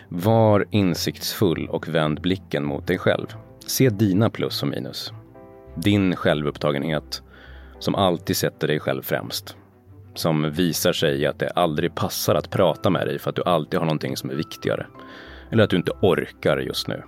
[0.10, 3.28] Var insiktsfull och vänd blicken mot dig själv.
[3.66, 5.14] Se dina plus och minus.
[5.76, 7.24] Din självupptagenhet
[7.80, 9.56] som alltid sätter dig själv främst.
[10.14, 13.44] Som visar sig i att det aldrig passar att prata med dig för att du
[13.44, 14.86] alltid har någonting som är viktigare.
[15.52, 17.04] Eller att du inte orkar just nu.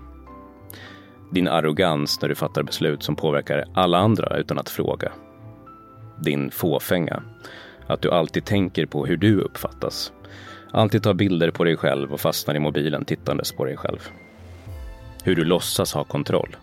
[1.31, 5.11] Din arrogans när du fattar beslut som påverkar alla andra utan att fråga.
[6.23, 7.23] Din fåfänga.
[7.91, 10.11] Att du alltid tänker på hur du uppfattas.
[10.71, 13.99] Alltid tar bilder på dig själv och fastnar i mobilen tittandes på dig själv.
[15.23, 16.55] Hur du låtsas ha kontroll.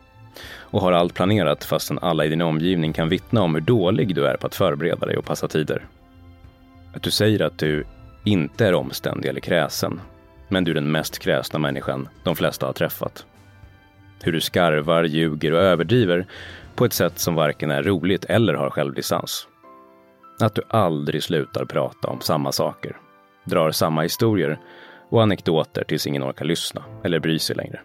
[0.50, 4.26] Och har allt planerat fastän alla i din omgivning kan vittna om hur dålig du
[4.26, 5.86] är på att förbereda dig och passa tider.
[6.94, 7.84] Att du säger att du
[8.24, 10.00] inte är omständig eller kräsen,
[10.48, 13.26] men du är den mest kräsna människan de flesta har träffat.
[14.22, 16.26] Hur du skarvar, ljuger och överdriver
[16.74, 19.48] på ett sätt som varken är roligt eller har självdistans.
[20.40, 22.96] Att du aldrig slutar prata om samma saker,
[23.44, 24.58] drar samma historier
[25.08, 27.80] och anekdoter tills ingen orkar lyssna eller bry sig längre.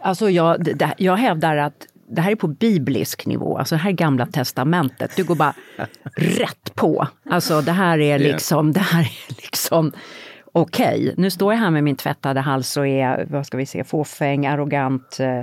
[0.00, 3.90] Alltså jag, det, jag hävdar att det här är på biblisk nivå, alltså det här
[3.90, 5.16] är gamla testamentet.
[5.16, 5.54] Du går bara
[6.16, 7.08] rätt på.
[7.30, 9.92] Alltså det här är liksom, det här är liksom
[10.60, 11.14] okej, okay.
[11.16, 14.46] nu står jag här med min tvättade hals och är, vad ska vi se, fåfäng,
[14.46, 15.40] arrogant, eh,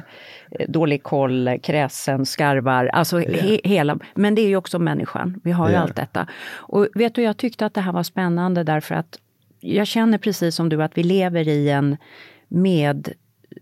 [0.67, 3.45] dålig koll, kräsen, skarvar, alltså yeah.
[3.45, 5.83] he, hela, men det är ju också människan, vi har ju yeah.
[5.83, 6.27] allt detta.
[6.51, 9.19] Och vet du, jag tyckte att det här var spännande därför att
[9.59, 11.97] jag känner precis som du att vi lever i en
[12.47, 13.13] med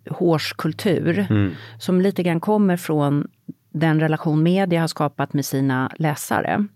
[0.09, 1.51] hårskultur mm.
[1.79, 3.27] som lite grann kommer från
[3.69, 6.67] den relation media har skapat med sina läsare.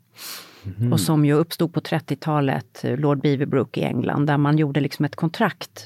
[0.77, 0.93] Mm.
[0.93, 5.15] Och som ju uppstod på 30-talet, Lord Beaverbrook i England, där man gjorde liksom ett
[5.15, 5.85] kontrakt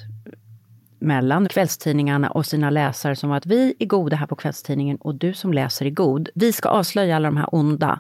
[1.00, 5.16] mellan kvällstidningarna och sina läsare som var att vi är goda här på kvällstidningen och
[5.16, 6.30] du som läser är god.
[6.36, 8.00] Vi ska avslöja alla de här onda.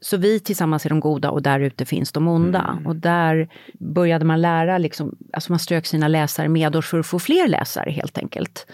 [0.00, 2.70] Så vi tillsammans är de goda och där ute finns de onda.
[2.72, 2.86] Mm.
[2.86, 3.48] Och där
[3.78, 7.90] började man lära, liksom, alltså man strök sina läsare medårs för att få fler läsare
[7.90, 8.66] helt enkelt.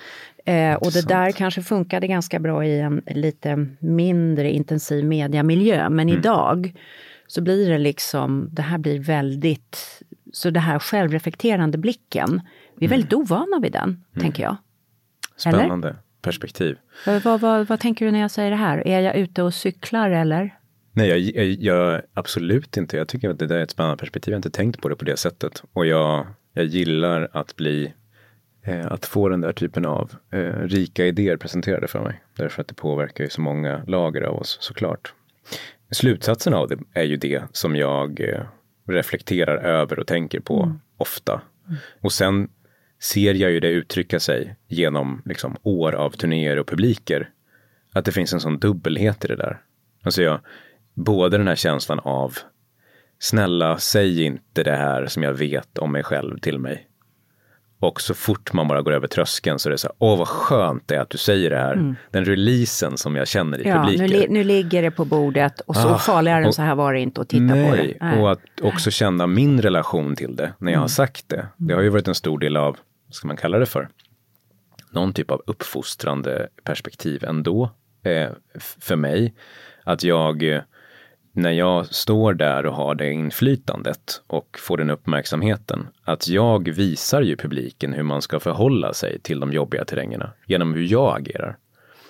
[0.45, 5.89] Eh, och det där kanske funkade ganska bra i en lite mindre intensiv mediamiljö.
[5.89, 6.19] Men mm.
[6.19, 6.75] idag
[7.33, 12.41] så blir det liksom, det här blir väldigt, så det här självreflekterande blicken,
[12.77, 12.99] vi är mm.
[12.99, 14.21] väldigt ovana vid den, mm.
[14.21, 14.57] tänker jag.
[15.37, 15.99] Spännande eller?
[16.23, 16.79] perspektiv.
[17.07, 18.89] Vad, vad, vad, tänker du när jag säger det här?
[18.89, 20.59] Är jag ute och cyklar eller?
[20.93, 22.97] Nej, jag, jag, jag, absolut inte.
[22.97, 24.33] Jag tycker att det där är ett spännande perspektiv.
[24.33, 25.63] Jag har inte tänkt på det på det sättet.
[25.73, 27.93] Och jag, jag gillar att bli
[28.63, 32.23] eh, att få den där typen av eh, rika idéer presenterade för mig.
[32.37, 35.15] Därför att det påverkar ju så många lager av oss såklart.
[35.93, 38.43] Slutsatsen av det är ju det som jag eh,
[38.89, 40.81] reflekterar över och tänker på mm.
[40.97, 41.33] ofta.
[41.67, 41.79] Mm.
[42.01, 42.49] Och sen
[43.01, 47.31] ser jag ju det uttrycka sig genom liksom, år av turnéer och publiker.
[47.93, 49.61] Att det finns en sån dubbelhet i det där.
[50.03, 50.41] Alltså jag,
[50.95, 52.35] både den här känslan av
[53.19, 56.89] snälla, säg inte det här som jag vet om mig själv till mig.
[57.83, 60.29] Och så fort man bara går över tröskeln så är det så här, åh vad
[60.29, 61.73] skönt det är att du säger det här.
[61.73, 61.97] Mm.
[62.11, 64.07] Den releasen som jag känner i ja, publiken.
[64.07, 67.01] Nu, nu ligger det på bordet och så ah, farligare än så här var det
[67.01, 67.97] inte att titta nej, på det.
[68.01, 70.81] Nej, och att också känna min relation till det när jag mm.
[70.81, 71.47] har sagt det.
[71.57, 73.89] Det har ju varit en stor del av, vad ska man kalla det för,
[74.91, 77.71] någon typ av uppfostrande perspektiv ändå
[78.05, 78.31] eh,
[78.81, 79.35] för mig.
[79.85, 80.61] Att jag eh,
[81.33, 87.23] när jag står där och har det inflytandet och får den uppmärksamheten, att jag visar
[87.23, 91.57] ju publiken hur man ska förhålla sig till de jobbiga terrängerna genom hur jag agerar.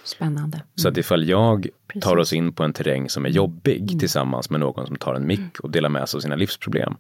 [0.05, 0.57] Spännande.
[0.57, 0.67] Mm.
[0.75, 2.03] Så att ifall jag Precis.
[2.03, 3.99] tar oss in på en terräng som är jobbig mm.
[3.99, 6.97] tillsammans med någon som tar en mick och delar med sig av sina livsproblem.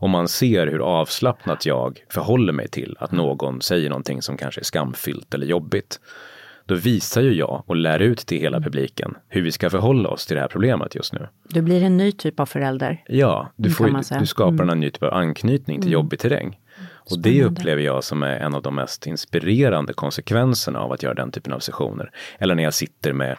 [0.00, 4.60] Och man ser hur avslappnat jag förhåller mig till att någon säger någonting som kanske
[4.60, 6.00] är skamfyllt eller jobbigt
[6.70, 10.26] då visar ju jag och lär ut till hela publiken hur vi ska förhålla oss
[10.26, 11.28] till det här problemet just nu.
[11.44, 13.04] Du blir en ny typ av förälder.
[13.06, 14.70] Ja, du, får, du skapar mm.
[14.70, 15.92] en ny typ av anknytning till mm.
[15.92, 16.58] jobbig terräng.
[16.92, 17.30] Och Spännande.
[17.30, 21.30] det upplever jag som är en av de mest inspirerande konsekvenserna av att göra den
[21.30, 22.10] typen av sessioner.
[22.38, 23.36] Eller när jag sitter med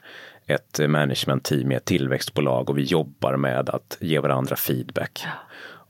[0.47, 5.25] ett management-team i ett tillväxtbolag och vi jobbar med att ge varandra feedback.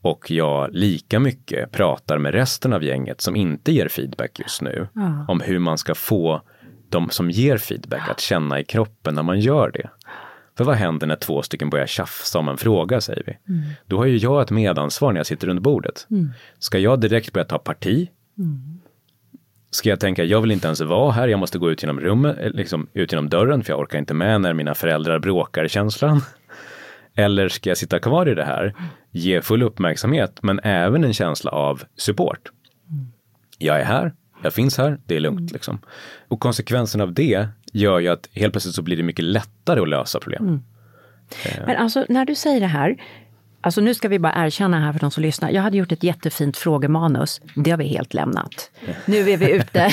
[0.01, 4.87] Och jag lika mycket pratar med resten av gänget som inte ger feedback just nu
[4.93, 5.25] ja.
[5.27, 6.41] om hur man ska få
[6.91, 9.89] de som ger feedback att känna i kroppen när man gör det.
[10.57, 13.53] För vad händer när två stycken börjar tjafsa om en fråga, säger vi?
[13.53, 13.69] Mm.
[13.85, 16.07] Då har ju jag ett medansvar när jag sitter runt bordet.
[16.09, 16.29] Mm.
[16.59, 18.09] Ska jag direkt börja ta parti?
[18.37, 18.79] Mm.
[19.71, 22.37] Ska jag tänka, jag vill inte ens vara här, jag måste gå ut genom rummet,
[22.39, 26.21] eh, liksom ut genom dörren, för jag orkar inte med när mina föräldrar bråkar känslan.
[27.15, 28.75] Eller ska jag sitta kvar i det här,
[29.11, 32.51] ge full uppmärksamhet, men även en känsla av support.
[32.89, 33.11] Mm.
[33.57, 35.39] Jag är här, jag finns här, det är lugnt.
[35.39, 35.53] Mm.
[35.53, 35.79] Liksom.
[36.27, 39.89] Och konsekvensen av det gör ju att helt plötsligt så blir det mycket lättare att
[39.89, 40.43] lösa problem.
[40.43, 40.61] Mm.
[41.45, 41.65] Eh.
[41.65, 43.03] Men alltså när du säger det här,
[43.61, 45.49] alltså nu ska vi bara erkänna här för de som lyssnar.
[45.49, 47.41] Jag hade gjort ett jättefint frågemanus.
[47.55, 48.71] Det har vi helt lämnat.
[49.05, 49.89] Nu är vi ute.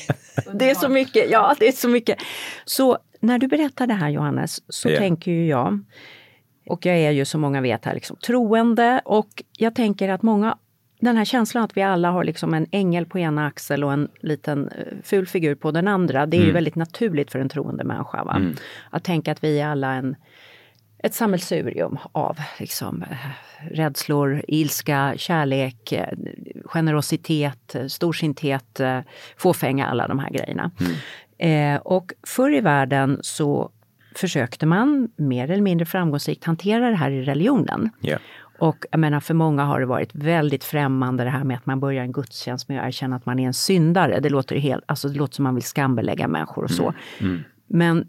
[0.54, 2.18] det är så mycket, ja det är så mycket.
[2.64, 5.00] Så när du berättar det här Johannes, så yeah.
[5.00, 5.84] tänker ju jag,
[6.66, 10.56] och jag är ju som många vet här liksom troende och jag tänker att många
[11.02, 14.08] den här känslan att vi alla har liksom en ängel på ena axel och en
[14.20, 16.26] liten eh, ful figur på den andra.
[16.26, 16.46] Det är mm.
[16.46, 18.24] ju väldigt naturligt för en troende människa.
[18.24, 18.36] Va?
[18.36, 18.56] Mm.
[18.90, 20.16] Att tänka att vi är alla en,
[20.98, 23.16] ett sammelsurium av liksom, eh,
[23.70, 26.18] rädslor, ilska, kärlek, eh,
[26.64, 28.80] generositet, storsinthet,
[29.36, 30.70] fåfänga, alla de här grejerna.
[30.80, 31.74] Mm.
[31.74, 33.70] Eh, och förr i världen så
[34.14, 37.90] försökte man mer eller mindre framgångsrikt hantera det här i religionen.
[38.02, 38.20] Yeah.
[38.62, 41.80] Och jag menar, för många har det varit väldigt främmande det här med att man
[41.80, 44.20] börjar en gudstjänst med att erkänna att man är en syndare.
[44.20, 46.94] Det låter, helt, alltså det låter som man vill skambelägga människor och så.
[47.18, 47.32] Mm.
[47.32, 47.42] Mm.
[47.66, 48.08] Men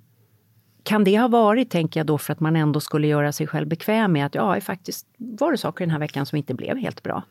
[0.83, 3.67] kan det ha varit, tänker jag då, för att man ändå skulle göra sig själv
[3.67, 7.03] bekväm med att ja, faktiskt var det saker den här veckan som inte blev helt
[7.03, 7.23] bra.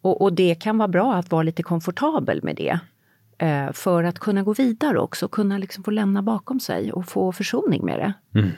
[0.00, 2.78] Och, och det kan vara bra att vara lite komfortabel med det.
[3.38, 7.32] Eh, för att kunna gå vidare också, kunna liksom få lämna bakom sig och få
[7.32, 8.38] försoning med det.
[8.40, 8.50] Mm.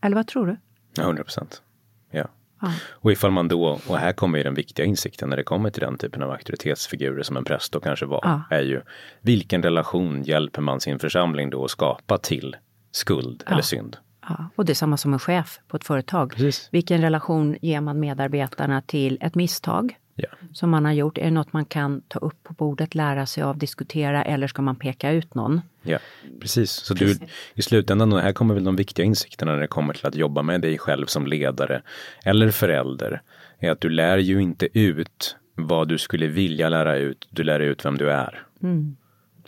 [0.00, 0.56] Eller vad tror du?
[0.94, 1.62] Ja, 100 procent.
[2.10, 2.28] Ja.
[2.62, 2.72] Ja.
[2.90, 5.80] Och ifall man då, och här kommer ju den viktiga insikten när det kommer till
[5.80, 8.56] den typen av auktoritetsfigurer som en präst då kanske var, ja.
[8.56, 8.80] är ju
[9.20, 12.56] vilken relation hjälper man sin församling då att skapa till
[12.92, 13.52] skuld ja.
[13.52, 13.96] eller synd?
[14.28, 16.30] Ja, och det är samma som en chef på ett företag.
[16.30, 16.68] Precis.
[16.72, 20.28] Vilken relation ger man medarbetarna till ett misstag ja.
[20.52, 21.18] som man har gjort?
[21.18, 24.62] Är det något man kan ta upp på bordet, lära sig av, diskutera eller ska
[24.62, 25.60] man peka ut någon?
[25.82, 25.98] Ja,
[26.40, 26.70] precis.
[26.70, 27.18] Så precis.
[27.18, 30.42] du, i slutändan, här kommer väl de viktiga insikterna när det kommer till att jobba
[30.42, 31.82] med dig själv som ledare
[32.24, 33.22] eller förälder,
[33.58, 37.60] är att du lär ju inte ut vad du skulle vilja lära ut, du lär
[37.60, 38.46] ut vem du är.
[38.62, 38.96] Mm.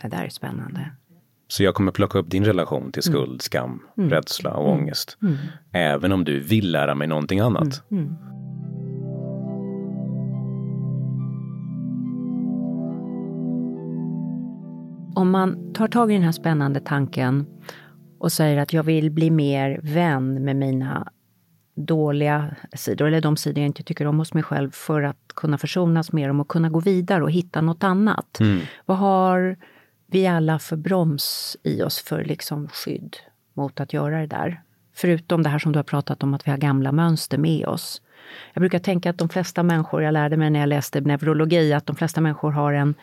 [0.02, 0.90] Det där är spännande.
[1.48, 3.38] Så jag kommer plocka upp din relation till skuld, mm.
[3.38, 4.10] skam, mm.
[4.10, 4.80] rädsla och mm.
[4.80, 5.18] ångest.
[5.22, 5.36] Mm.
[5.72, 7.82] Även om du vill lära mig någonting annat.
[15.24, 17.46] Om man tar tag i den här spännande tanken
[18.18, 21.08] och säger att jag vill bli mer vän med mina
[21.74, 25.58] dåliga sidor, eller de sidor jag inte tycker om hos mig själv, för att kunna
[25.58, 28.40] försonas med dem och kunna gå vidare och hitta något annat.
[28.40, 28.60] Mm.
[28.86, 29.56] Vad har
[30.06, 33.16] vi alla för broms i oss för liksom skydd
[33.54, 34.62] mot att göra det där?
[34.94, 38.02] Förutom det här som du har pratat om, att vi har gamla mönster med oss.
[38.52, 41.86] Jag brukar tänka att de flesta människor, jag lärde mig när jag läste neurologi, att
[41.86, 42.94] de flesta människor har en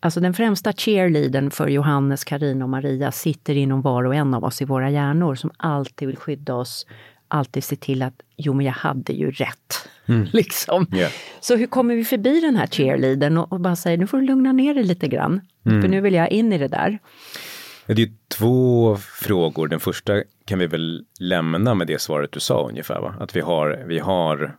[0.00, 4.44] Alltså den främsta cheerleadern för Johannes, Karina och Maria sitter inom var och en av
[4.44, 6.86] oss i våra hjärnor som alltid vill skydda oss,
[7.28, 9.88] alltid se till att jo men jag hade ju rätt.
[10.06, 10.26] Mm.
[10.32, 10.86] liksom.
[10.92, 11.12] Yeah.
[11.40, 14.26] Så hur kommer vi förbi den här cheerleadern och, och bara säger nu får du
[14.26, 15.40] lugna ner dig lite grann.
[15.66, 15.82] Mm.
[15.82, 16.98] För nu vill jag in i det där.
[17.86, 19.68] Det är två frågor.
[19.68, 23.00] Den första kan vi väl lämna med det svaret du sa ungefär.
[23.00, 23.14] Va?
[23.20, 24.56] Att vi har, vi har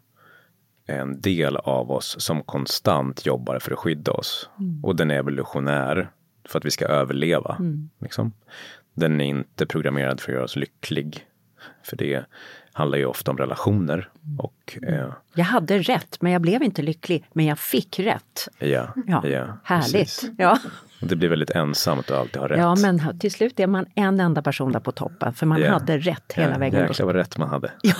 [0.87, 4.49] en del av oss som konstant jobbar för att skydda oss.
[4.59, 4.85] Mm.
[4.85, 6.11] Och den är evolutionär
[6.47, 7.55] för att vi ska överleva.
[7.59, 7.89] Mm.
[7.99, 8.33] Liksom.
[8.93, 11.25] Den är inte programmerad för att göra oss lycklig.
[11.83, 12.25] För det
[12.73, 14.09] handlar ju ofta om relationer.
[14.25, 14.39] Mm.
[14.39, 17.25] Och, eh, jag hade rätt, men jag blev inte lycklig.
[17.33, 18.47] Men jag fick rätt.
[18.59, 20.23] Ja, ja, ja härligt.
[20.37, 20.59] Ja.
[20.99, 22.59] Det blir väldigt ensamt att alltid ha rätt.
[22.59, 25.71] Ja, men till slut är man en enda person där på toppen, för man ja.
[25.71, 26.81] hade rätt hela ja, vägen.
[26.81, 27.71] Jäklar vad rätt man hade.
[27.81, 27.95] Ja.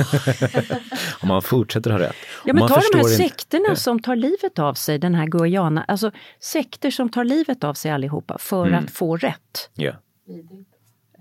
[1.21, 2.15] Om man fortsätter ha rätt.
[2.45, 3.81] Ja, men ta de här sekterna inte...
[3.81, 7.91] som tar livet av sig, den här Guyana, alltså sekter som tar livet av sig
[7.91, 8.83] allihopa för mm.
[8.83, 9.69] att få rätt.
[9.73, 9.93] Ja.
[10.29, 10.65] Mm.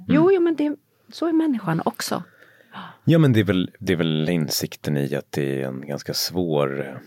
[0.09, 0.77] Jo, jo, men det,
[1.13, 2.23] så är människan också.
[3.05, 6.15] Ja, men det är, väl, det är väl insikten i att det är en ganska
[6.15, 7.01] svår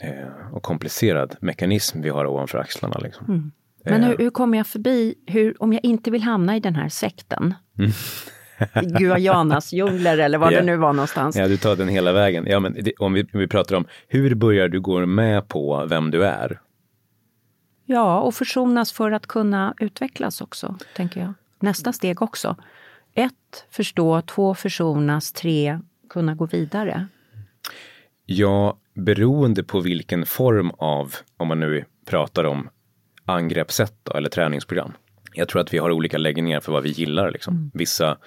[0.00, 2.98] eh, och komplicerad mekanism vi har ovanför axlarna.
[2.98, 3.26] Liksom.
[3.26, 3.52] Mm.
[3.90, 6.88] Men hur, hur kommer jag förbi, hur, om jag inte vill hamna i den här
[6.88, 7.54] sekten?
[7.78, 7.90] Mm.
[8.98, 10.64] Guyanas djungler eller var yeah.
[10.64, 11.36] det nu var någonstans.
[11.36, 12.46] Ja, du tar den hela vägen.
[12.48, 15.86] Ja, men det, om, vi, om vi pratar om hur börjar du gå med på
[15.86, 16.60] vem du är?
[17.84, 21.34] Ja, och försonas för att kunna utvecklas också, tänker jag.
[21.60, 22.56] Nästa steg också.
[23.14, 24.22] Ett, förstå.
[24.22, 25.32] Två, försonas.
[25.32, 27.06] Tre, kunna gå vidare.
[28.26, 32.68] Ja, beroende på vilken form av, om man nu pratar om
[33.26, 34.92] angreppssätt då, eller träningsprogram.
[35.34, 37.30] Jag tror att vi har olika läggningar för vad vi gillar.
[37.30, 37.54] Liksom.
[37.54, 37.70] Mm.
[37.74, 38.18] Vissa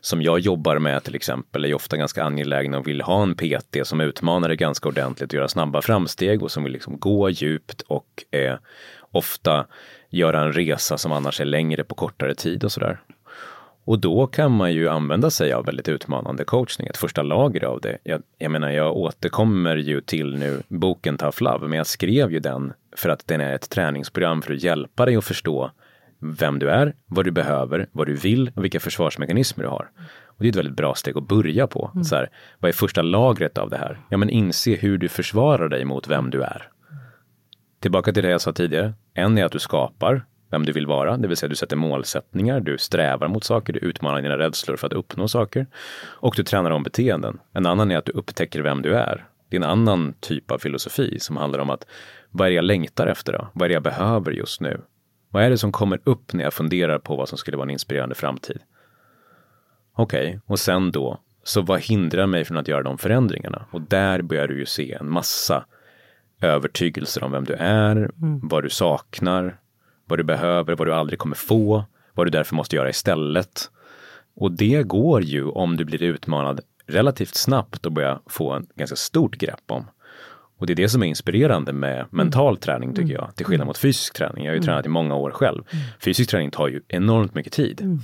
[0.00, 3.76] som jag jobbar med till exempel är ofta ganska angelägna och vill ha en PT
[3.86, 7.80] som utmanar det ganska ordentligt och göra snabba framsteg och som vill liksom gå djupt
[7.80, 8.56] och eh,
[9.10, 9.66] ofta
[10.10, 13.00] göra en resa som annars är längre på kortare tid och sådär.
[13.86, 17.80] Och då kan man ju använda sig av väldigt utmanande coachning, ett första lager av
[17.80, 17.98] det.
[18.02, 22.38] Jag, jag menar, jag återkommer ju till nu boken Tough Love, men jag skrev ju
[22.38, 25.70] den för att den är ett träningsprogram för att hjälpa dig att förstå
[26.18, 29.90] vem du är, vad du behöver, vad du vill och vilka försvarsmekanismer du har.
[30.24, 31.90] Och det är ett väldigt bra steg att börja på.
[31.94, 32.04] Mm.
[32.04, 34.00] Så här, vad är första lagret av det här?
[34.10, 36.68] Ja, men inse hur du försvarar dig mot vem du är.
[37.80, 38.92] Tillbaka till det jag sa tidigare.
[39.14, 42.60] En är att du skapar vem du vill vara, det vill säga du sätter målsättningar,
[42.60, 45.66] du strävar mot saker, du utmanar dina rädslor för att uppnå saker
[45.98, 47.38] och du tränar om beteenden.
[47.52, 49.26] En annan är att du upptäcker vem du är.
[49.48, 51.86] Det är en annan typ av filosofi som handlar om att
[52.30, 53.48] Vad är det jag längtar efter då?
[53.52, 54.80] Vad är det jag behöver just nu?
[55.30, 57.70] Vad är det som kommer upp när jag funderar på vad som skulle vara en
[57.70, 58.58] inspirerande framtid?
[59.94, 63.66] Okej, okay, och sen då, så vad hindrar mig från att göra de förändringarna?
[63.70, 65.64] Och där börjar du ju se en massa
[66.40, 68.40] övertygelser om vem du är, mm.
[68.42, 69.58] vad du saknar,
[70.06, 71.84] vad du behöver, vad du aldrig kommer få,
[72.14, 73.70] vad du därför måste göra istället.
[74.36, 78.96] Och det går ju om du blir utmanad relativt snabbt och börjar få en ganska
[78.96, 79.84] stort grepp om.
[80.58, 82.08] Och det är det som är inspirerande med mm.
[82.10, 83.14] mental träning tycker mm.
[83.14, 84.44] jag, till skillnad mot fysisk träning.
[84.44, 84.66] Jag har ju mm.
[84.66, 85.64] tränat i många år själv.
[85.70, 85.84] Mm.
[86.00, 87.80] Fysisk träning tar ju enormt mycket tid.
[87.80, 88.00] Mm.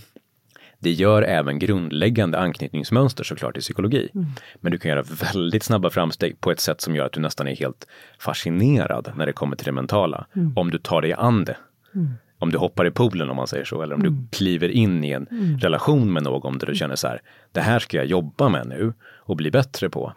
[0.79, 4.09] Det gör även grundläggande anknytningsmönster såklart i psykologi.
[4.15, 4.27] Mm.
[4.61, 7.49] Men du kan göra väldigt snabba framsteg på ett sätt som gör att du nästan
[7.49, 7.87] är helt
[8.19, 10.27] fascinerad när det kommer till det mentala.
[10.57, 11.57] Om du tar dig an det.
[11.95, 12.09] Mm.
[12.39, 14.29] Om du hoppar i poolen om man säger så, eller om du mm.
[14.33, 15.59] kliver in i en mm.
[15.59, 17.21] relation med någon där du känner så här,
[17.53, 20.13] det här ska jag jobba med nu och bli bättre på.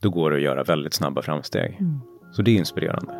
[0.00, 1.76] Då går det att göra väldigt snabba framsteg.
[1.80, 2.00] Mm.
[2.32, 3.12] Så det är inspirerande.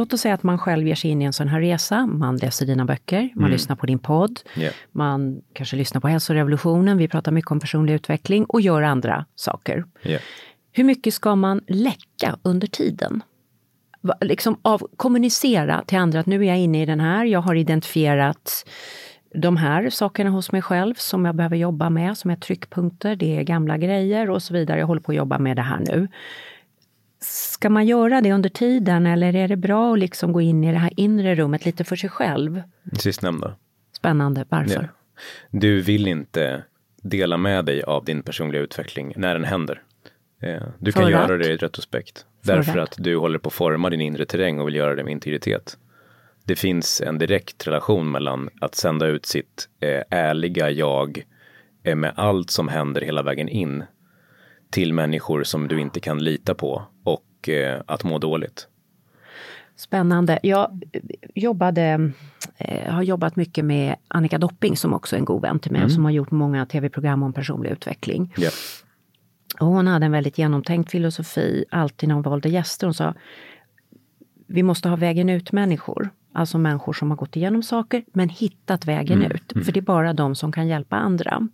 [0.00, 2.06] låt oss säga att man själv ger sig in i en sån här resa.
[2.06, 3.50] Man läser dina böcker, man mm.
[3.50, 4.74] lyssnar på din podd, yeah.
[4.92, 9.84] man kanske lyssnar på hälsorevolutionen, vi pratar mycket om personlig utveckling och gör andra saker.
[10.02, 10.22] Yeah.
[10.72, 13.22] Hur mycket ska man läcka under tiden?
[14.20, 17.54] Liksom av kommunicera till andra att nu är jag inne i den här, jag har
[17.54, 18.68] identifierat
[19.34, 23.38] de här sakerna hos mig själv som jag behöver jobba med, som är tryckpunkter, det
[23.38, 24.78] är gamla grejer och så vidare.
[24.78, 26.08] Jag håller på att jobba med det här nu.
[27.22, 30.72] Ska man göra det under tiden eller är det bra att liksom gå in i
[30.72, 32.62] det här inre rummet lite för sig själv?
[32.98, 33.54] Sistnämnda.
[33.96, 34.82] Spännande, varför?
[34.82, 34.88] Ja.
[35.50, 36.64] Du vill inte
[37.02, 39.82] dela med dig av din personliga utveckling när den händer.
[40.78, 42.26] Du kan för göra det i retrospekt.
[42.42, 45.12] Därför att du håller på att forma din inre terräng och vill göra det med
[45.12, 45.78] integritet.
[46.44, 51.24] Det finns en direkt relation mellan att sända ut sitt eh, ärliga jag
[51.82, 53.84] eh, med allt som händer hela vägen in
[54.70, 58.68] till människor som du inte kan lita på och eh, att må dåligt.
[59.76, 60.38] Spännande.
[60.42, 60.82] Jag
[61.34, 62.12] jobbade,
[62.58, 65.80] eh, har jobbat mycket med Annika Dopping som också är en god vän till mig
[65.80, 65.90] mm.
[65.90, 68.34] som har gjort många tv-program om personlig utveckling.
[68.38, 68.52] Yeah.
[69.60, 72.86] Och hon hade en väldigt genomtänkt filosofi alltid när hon valde gäster.
[72.86, 73.14] Hon sa
[74.46, 76.10] vi måste ha vägen ut-människor.
[76.32, 79.32] Alltså människor som har gått igenom saker men hittat vägen mm.
[79.32, 79.52] ut.
[79.52, 79.64] Mm.
[79.64, 81.48] För det är bara de som kan hjälpa andra.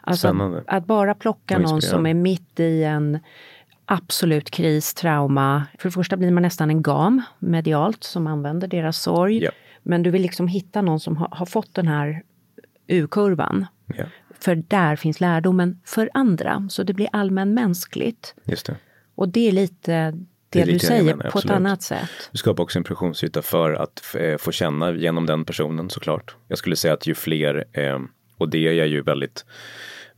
[0.00, 3.18] Alltså att, att, bara plocka någon som är mitt i en
[3.84, 5.66] absolut kris, trauma.
[5.78, 9.42] För det första blir man nästan en gam medialt som använder deras sorg.
[9.42, 9.54] Yep.
[9.82, 12.22] Men du vill liksom hitta någon som har, har fått den här
[12.86, 13.66] U-kurvan.
[13.94, 14.08] Yep.
[14.42, 16.66] För där finns lärdomen för andra.
[16.70, 18.34] Så det blir allmänmänskligt.
[18.44, 18.76] Just det.
[19.14, 19.92] Och det är lite
[20.52, 22.30] det, det du säger menar, på ett annat sätt.
[22.32, 26.36] Du skapar också en projektionsyta för att eh, få känna genom den personen såklart.
[26.48, 27.98] Jag skulle säga att ju fler, eh,
[28.38, 29.44] och det är jag ju väldigt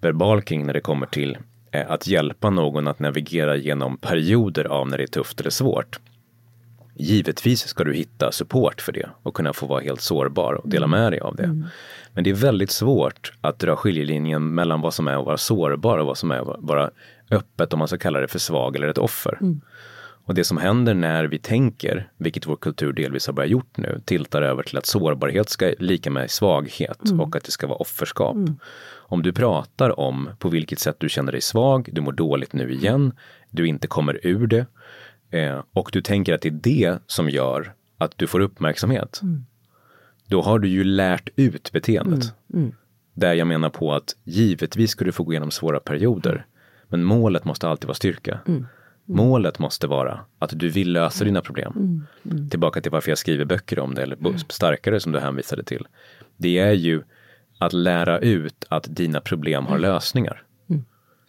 [0.00, 1.38] verbal kring när det kommer till
[1.70, 6.00] eh, att hjälpa någon att navigera genom perioder av när det är tufft eller svårt.
[6.96, 10.86] Givetvis ska du hitta support för det och kunna få vara helt sårbar och dela
[10.86, 11.44] med dig av det.
[11.44, 11.64] Mm.
[12.12, 15.98] Men det är väldigt svårt att dra skiljelinjen mellan vad som är att vara sårbar
[15.98, 16.90] och vad som är att vara
[17.30, 19.38] öppet, om man ska kalla det för svag eller ett offer.
[19.40, 19.60] Mm.
[20.26, 24.00] Och det som händer när vi tänker, vilket vår kultur delvis har börjat gjort nu,
[24.04, 27.20] tiltar över till att sårbarhet ska lika med svaghet mm.
[27.20, 28.36] och att det ska vara offerskap.
[28.36, 28.56] Mm.
[28.92, 32.72] Om du pratar om på vilket sätt du känner dig svag, du mår dåligt nu
[32.72, 33.12] igen,
[33.50, 34.66] du inte kommer ur det
[35.34, 39.20] eh, och du tänker att det är det som gör att du får uppmärksamhet.
[39.22, 39.44] Mm.
[40.26, 42.34] Då har du ju lärt ut beteendet.
[42.52, 42.62] Mm.
[42.64, 42.74] Mm.
[43.14, 46.46] Där jag menar på att givetvis ska du få gå igenom svåra perioder,
[46.88, 48.40] men målet måste alltid vara styrka.
[48.46, 48.66] Mm.
[49.08, 49.26] Mm.
[49.26, 51.72] Målet måste vara att du vill lösa dina problem.
[51.76, 52.06] Mm.
[52.30, 52.50] Mm.
[52.50, 54.38] Tillbaka till varför jag skriver böcker om det, eller mm.
[54.38, 55.86] starkare som du hänvisade till.
[56.36, 57.02] Det är ju
[57.58, 59.82] att lära ut att dina problem har mm.
[59.82, 60.43] lösningar.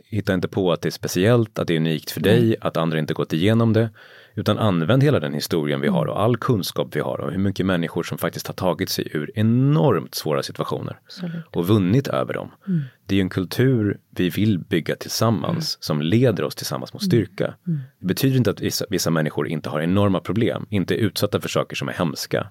[0.09, 0.17] Mm.
[0.17, 2.99] Hitta inte på att det är speciellt, att det är unikt för dig, att andra
[2.99, 3.89] inte gått igenom det.
[4.37, 7.65] Utan använd hela den historien vi har och all kunskap vi har och hur mycket
[7.65, 11.45] människor som faktiskt har tagit sig ur enormt svåra situationer Absolut.
[11.51, 12.51] och vunnit över dem.
[12.67, 12.81] Mm.
[13.05, 15.81] Det är ju en kultur vi vill bygga tillsammans mm.
[15.81, 17.45] som leder oss tillsammans mot styrka.
[17.45, 17.57] Mm.
[17.67, 17.79] mm.
[17.99, 21.49] Det betyder inte att vissa, vissa, människor inte har enorma problem, inte är utsatta för
[21.49, 22.49] saker som är hemska.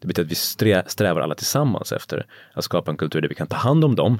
[0.00, 3.34] Det betyder att vi strä, strävar alla tillsammans efter att skapa en kultur där vi
[3.34, 4.18] kan ta hand om dem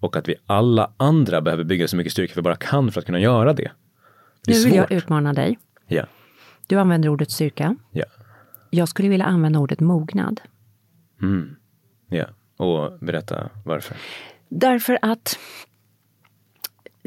[0.00, 3.06] och att vi alla andra behöver bygga så mycket styrka vi bara kan för att
[3.06, 3.70] kunna göra det.
[4.44, 4.74] det nu vill svårt.
[4.74, 5.58] jag utmana dig.
[5.86, 6.06] Ja.
[6.66, 7.76] Du använder ordet styrka.
[7.92, 8.04] Ja.
[8.70, 10.40] Jag skulle vilja använda ordet mognad.
[11.22, 11.56] Mm.
[12.08, 12.26] Ja,
[12.56, 13.96] och berätta varför.
[14.48, 15.38] Därför att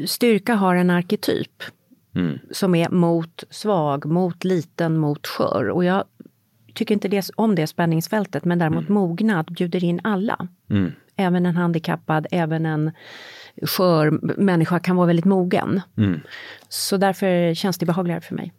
[0.06, 1.62] styrka har en arketyp
[2.14, 2.38] mm.
[2.50, 5.68] som är mot svag, mot liten, mot skör.
[5.68, 6.04] Och jag
[6.74, 8.94] tycker inte det, om det spänningsfältet, men däremot mm.
[8.94, 10.48] mognad bjuder in alla.
[10.70, 10.92] Mm.
[11.20, 12.92] Även en handikappad, även en
[13.62, 14.10] skör
[14.40, 15.80] människa kan vara väldigt mogen.
[15.96, 16.20] Mm.
[16.68, 18.52] Så därför känns det behagligare för mig.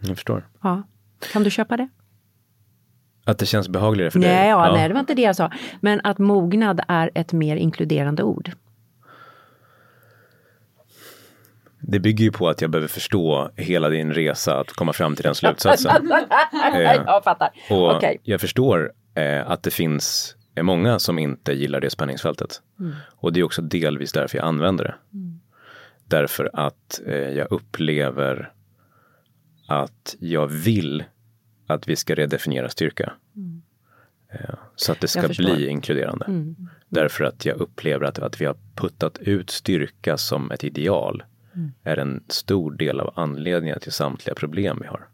[0.00, 0.48] Jag förstår.
[0.62, 0.82] Ja.
[1.32, 1.88] Kan du köpa det?
[3.24, 4.48] Att det känns behagligare för nej, dig?
[4.48, 4.72] Ja, ja.
[4.72, 5.50] Nej, det var inte det jag sa.
[5.80, 8.50] Men att mognad är ett mer inkluderande ord.
[11.80, 15.22] Det bygger ju på att jag behöver förstå hela din resa att komma fram till
[15.22, 16.12] den slutsatsen.
[16.74, 17.50] eh, jag fattar.
[17.70, 18.16] Och okay.
[18.22, 22.62] jag förstår eh, att det finns många som inte gillar det spänningsfältet.
[22.80, 22.94] Mm.
[23.10, 24.94] Och det är också delvis därför jag använder det.
[25.12, 25.40] Mm.
[26.04, 28.52] Därför att eh, jag upplever
[29.68, 31.04] att jag vill
[31.66, 33.12] att vi ska redefiniera styrka.
[33.36, 33.62] Mm.
[34.32, 36.24] Eh, så att det ska bli inkluderande.
[36.24, 36.56] Mm.
[36.88, 41.22] Därför att jag upplever att, att vi har puttat ut styrka som ett ideal
[41.54, 41.72] mm.
[41.82, 45.08] är en stor del av anledningen till samtliga problem vi har.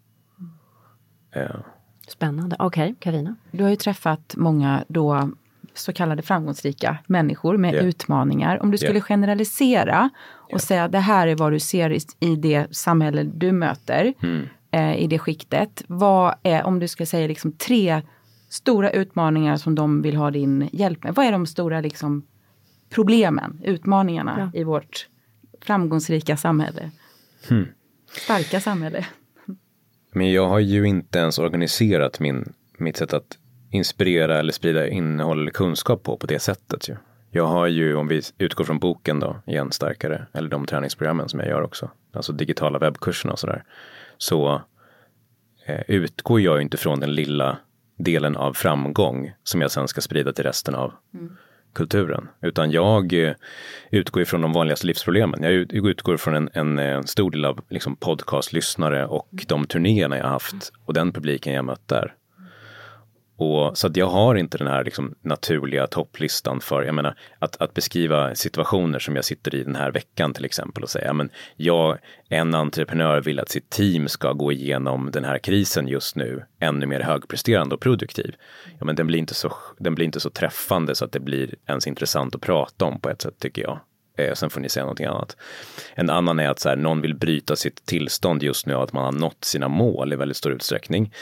[1.34, 1.62] Mm.
[2.06, 2.56] Spännande.
[2.58, 3.36] Okej, okay, Karina.
[3.50, 5.30] Du har ju träffat många då
[5.74, 7.86] så kallade framgångsrika människor med yeah.
[7.86, 8.62] utmaningar.
[8.62, 9.04] Om du skulle yeah.
[9.04, 10.60] generalisera och yeah.
[10.60, 14.48] säga det här är vad du ser i, i det samhälle du möter, mm.
[14.70, 15.82] eh, i det skiktet.
[15.86, 18.02] Vad är, om du ska säga liksom tre
[18.48, 21.14] stora utmaningar som de vill ha din hjälp med.
[21.14, 22.26] Vad är de stora liksom,
[22.90, 24.60] problemen, utmaningarna ja.
[24.60, 25.08] i vårt
[25.60, 26.90] framgångsrika samhälle?
[27.48, 27.66] Hmm.
[28.12, 29.06] Starka samhälle.
[30.14, 33.38] Men jag har ju inte ens organiserat min, mitt sätt att
[33.70, 36.88] inspirera eller sprida innehåll eller kunskap på på det sättet.
[36.88, 36.96] Ju.
[37.30, 41.40] Jag har ju, om vi utgår från boken då, igen starkare, eller de träningsprogrammen som
[41.40, 43.64] jag gör också, alltså digitala webbkurserna och sådär,
[44.18, 44.62] så
[45.66, 47.58] eh, utgår jag inte från den lilla
[47.96, 51.36] delen av framgång som jag sen ska sprida till resten av mm
[51.74, 52.28] kulturen.
[52.42, 53.34] Utan jag eh,
[53.90, 55.42] utgår ifrån de vanligaste livsproblemen.
[55.42, 60.26] Jag utgår från en, en, en stor del av liksom podcastlyssnare och de turnéerna jag
[60.26, 62.14] haft och den publiken jag mött där.
[63.36, 67.56] Och, så att jag har inte den här liksom, naturliga topplistan för, jag menar, att,
[67.56, 71.30] att beskriva situationer som jag sitter i den här veckan till exempel och säga, men
[71.56, 76.44] jag, en entreprenör vill att sitt team ska gå igenom den här krisen just nu
[76.60, 78.34] ännu mer högpresterande och produktiv.
[78.78, 81.54] Ja, men den blir inte så, den blir inte så träffande så att det blir
[81.66, 83.80] ens intressant att prata om på ett sätt tycker jag.
[84.16, 85.36] Eh, sen får ni säga någonting annat.
[85.94, 88.92] En annan är att så här, någon vill bryta sitt tillstånd just nu av att
[88.92, 91.12] man har nått sina mål i väldigt stor utsträckning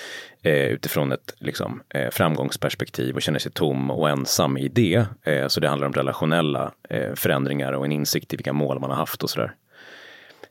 [0.42, 5.06] eh, utifrån ett liksom, eh, framgångsperspektiv och känner sig tom och ensam i det.
[5.22, 8.90] Eh, så det handlar om relationella eh, förändringar och en insikt i vilka mål man
[8.90, 9.54] har haft och sådär.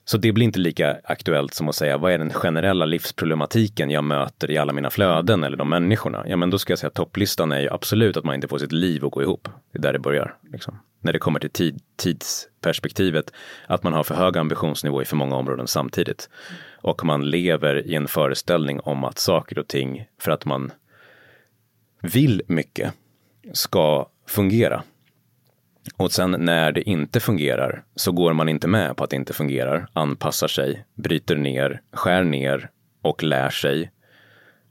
[0.06, 4.04] Så det blir inte lika aktuellt som att säga vad är den generella livsproblematiken jag
[4.04, 6.24] möter i alla mina flöden eller de människorna?
[6.28, 8.58] Ja, men då ska jag säga att topplistan är ju absolut att man inte får
[8.58, 9.48] sitt liv att gå ihop.
[9.72, 10.36] Det är där det börjar.
[10.52, 10.80] Liksom.
[11.02, 13.34] När det kommer till tid, tidsperspektivet,
[13.68, 16.30] att man har för hög ambitionsnivå i för många områden samtidigt.
[16.82, 20.72] Och man lever i en föreställning om att saker och ting, för att man
[22.02, 22.94] vill mycket,
[23.54, 24.84] ska fungera.
[25.98, 29.34] Och sen när det inte fungerar så går man inte med på att det inte
[29.34, 32.70] fungerar, anpassar sig, bryter ner, skär ner
[33.02, 33.92] och lär sig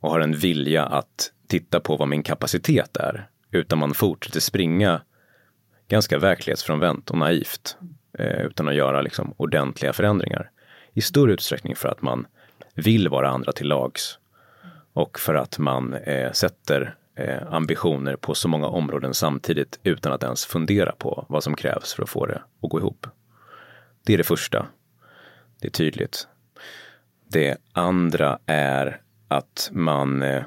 [0.01, 3.29] och har en vilja att titta på vad min kapacitet är.
[3.51, 5.01] Utan man fortsätter springa
[5.91, 7.77] ganska verklighetsfrånvänt och naivt
[8.19, 10.51] eh, utan att göra liksom ordentliga förändringar.
[10.95, 12.27] I stor utsträckning för att man
[12.75, 14.19] vill vara andra till lags
[14.93, 20.23] och för att man eh, sätter eh, ambitioner på så många områden samtidigt utan att
[20.23, 23.07] ens fundera på vad som krävs för att få det att gå ihop.
[24.07, 24.67] Det är det första.
[25.61, 26.29] Det är tydligt.
[27.29, 30.43] Det andra är att man eh,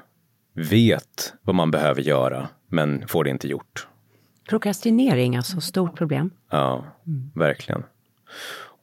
[0.53, 3.87] vet vad man behöver göra men får det inte gjort.
[4.49, 6.31] Prokrastinering, alltså stort problem.
[6.49, 7.31] Ja, mm.
[7.35, 7.83] verkligen.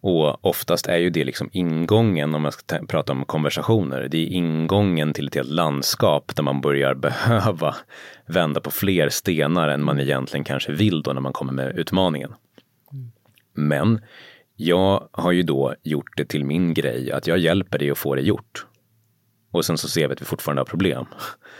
[0.02, 4.26] Och oftast är ju det liksom ingången, om man ska prata om konversationer, det är
[4.26, 7.74] ingången till ett helt landskap där man börjar behöva
[8.26, 12.34] vända på fler stenar än man egentligen kanske vill då när man kommer med utmaningen.
[13.54, 14.00] Men
[14.56, 18.14] jag har ju då gjort det till min grej att jag hjälper dig att få
[18.14, 18.66] det gjort.
[19.50, 21.06] Och sen så ser vi att vi fortfarande har problem.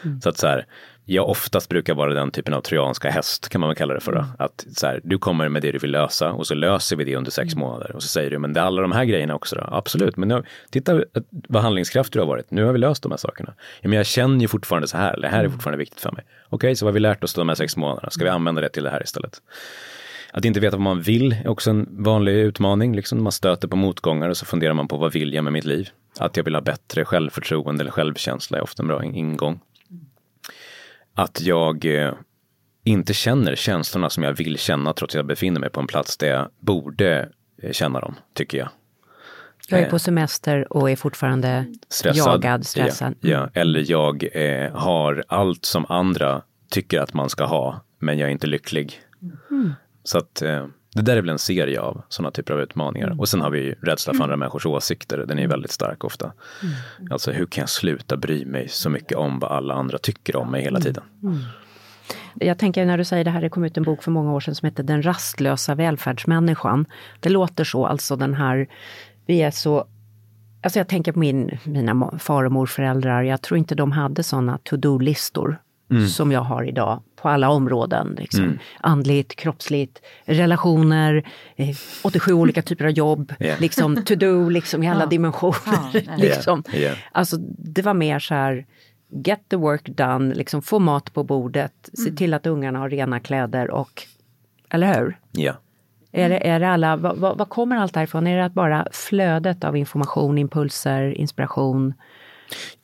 [0.05, 0.21] Mm.
[0.21, 0.67] Så att så här,
[1.05, 4.13] jag oftast brukar vara den typen av trojanska häst kan man väl kalla det för.
[4.13, 4.27] Mm.
[4.39, 7.17] Att så här, du kommer med det du vill lösa och så löser vi det
[7.17, 7.69] under sex mm.
[7.69, 7.97] månader.
[7.97, 9.69] Och så säger du, men det är alla de här grejerna också då?
[9.71, 11.03] Absolut, men nu, titta
[11.49, 12.51] vad handlingskraftig du har varit.
[12.51, 13.55] Nu har vi löst de här sakerna.
[13.81, 15.53] Ja, men jag känner ju fortfarande så här, det här är mm.
[15.53, 16.25] fortfarande viktigt för mig.
[16.27, 18.11] Okej, okay, så vad har vi lärt oss de här sex månaderna?
[18.11, 19.43] Ska vi använda det till det här istället?
[20.33, 22.97] Att inte veta vad man vill är också en vanlig utmaning.
[22.97, 23.23] Liksom.
[23.23, 25.89] Man stöter på motgångar och så funderar man på vad vill jag med mitt liv?
[26.19, 29.61] Att jag vill ha bättre självförtroende eller självkänsla är ofta en bra ingång
[31.21, 32.13] att jag eh,
[32.85, 36.17] inte känner känslorna som jag vill känna trots att jag befinner mig på en plats
[36.17, 37.29] där jag borde
[37.63, 38.69] eh, känna dem, tycker jag.
[39.69, 43.15] Jag är på eh, semester och är fortfarande stressad, jagad, stressad.
[43.21, 43.61] Ja, ja.
[43.61, 48.33] eller jag eh, har allt som andra tycker att man ska ha, men jag är
[48.33, 49.01] inte lycklig.
[49.51, 49.73] Mm.
[50.05, 53.07] Så att eh, det där är väl en serie av sådana typer av utmaningar.
[53.07, 53.21] Mm.
[53.21, 54.41] Och sen har vi rädsla för andra mm.
[54.41, 55.19] människors åsikter.
[55.19, 56.33] Den är väldigt stark ofta.
[56.63, 57.13] Mm.
[57.13, 60.51] Alltså hur kan jag sluta bry mig så mycket om vad alla andra tycker om
[60.51, 60.83] mig hela mm.
[60.83, 61.05] tiden?
[61.23, 61.39] Mm.
[62.35, 64.41] Jag tänker när du säger det här, det kom ut en bok för många år
[64.41, 66.87] sedan som heter Den rastlösa välfärdsmänniskan.
[67.21, 68.69] Det låter så, alltså den här,
[69.27, 69.87] vi är så
[70.63, 74.59] Alltså jag tänker på min, mina far och morföräldrar, jag tror inte de hade sådana
[74.59, 75.59] to-do-listor
[75.91, 76.09] mm.
[76.09, 78.17] som jag har idag på alla områden.
[78.19, 78.45] Liksom.
[78.45, 78.59] Mm.
[78.81, 83.61] Andligt, kroppsligt, relationer, eh, 87 olika typer av jobb, yeah.
[83.61, 85.07] liksom to-do liksom, i alla ja.
[85.07, 85.57] dimensioner.
[85.93, 86.65] Ja, liksom.
[86.73, 86.83] Yeah.
[86.83, 86.99] Yeah.
[87.13, 88.67] Alltså det var mer så här,
[89.25, 92.05] get the work done, liksom få mat på bordet, mm.
[92.07, 94.03] se till att ungarna har rena kläder och,
[94.71, 95.19] eller hur?
[95.33, 95.55] Ja.
[96.13, 98.27] Är det, är det alla, vad, vad kommer allt därifrån?
[98.27, 101.95] Är det att bara flödet av information, impulser, inspiration?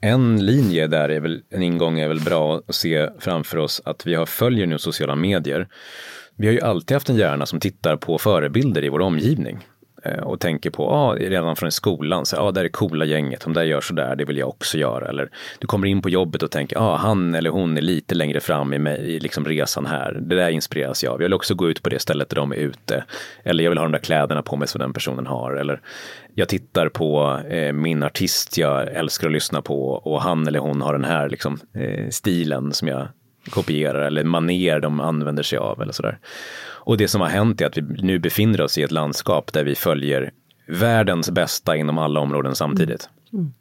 [0.00, 4.06] En linje där är väl, en ingång är väl bra att se framför oss att
[4.06, 5.68] vi har, följer nu sociala medier.
[6.36, 9.58] Vi har ju alltid haft en hjärna som tittar på förebilder i vår omgivning.
[10.06, 13.52] Eh, och tänker på, ah, redan från skolan, så, ah, där är coola gänget, de
[13.52, 15.08] där gör sådär, det vill jag också göra.
[15.08, 18.40] Eller du kommer in på jobbet och tänker, ah, han eller hon är lite längre
[18.40, 21.20] fram i, mig, i liksom resan här, det där inspireras jag av.
[21.20, 23.04] Jag vill också gå ut på det stället där de är ute.
[23.44, 25.52] Eller jag vill ha de där kläderna på mig som den personen har.
[25.52, 25.80] Eller
[26.34, 30.82] jag tittar på eh, min artist jag älskar att lyssna på och han eller hon
[30.82, 33.08] har den här liksom, eh, stilen som jag
[33.50, 36.18] kopierar eller maner de använder sig av eller sådär.
[36.86, 39.64] Och det som har hänt är att vi nu befinner oss i ett landskap där
[39.64, 40.30] vi följer
[40.66, 43.08] världens bästa inom alla områden samtidigt.
[43.32, 43.52] Mm.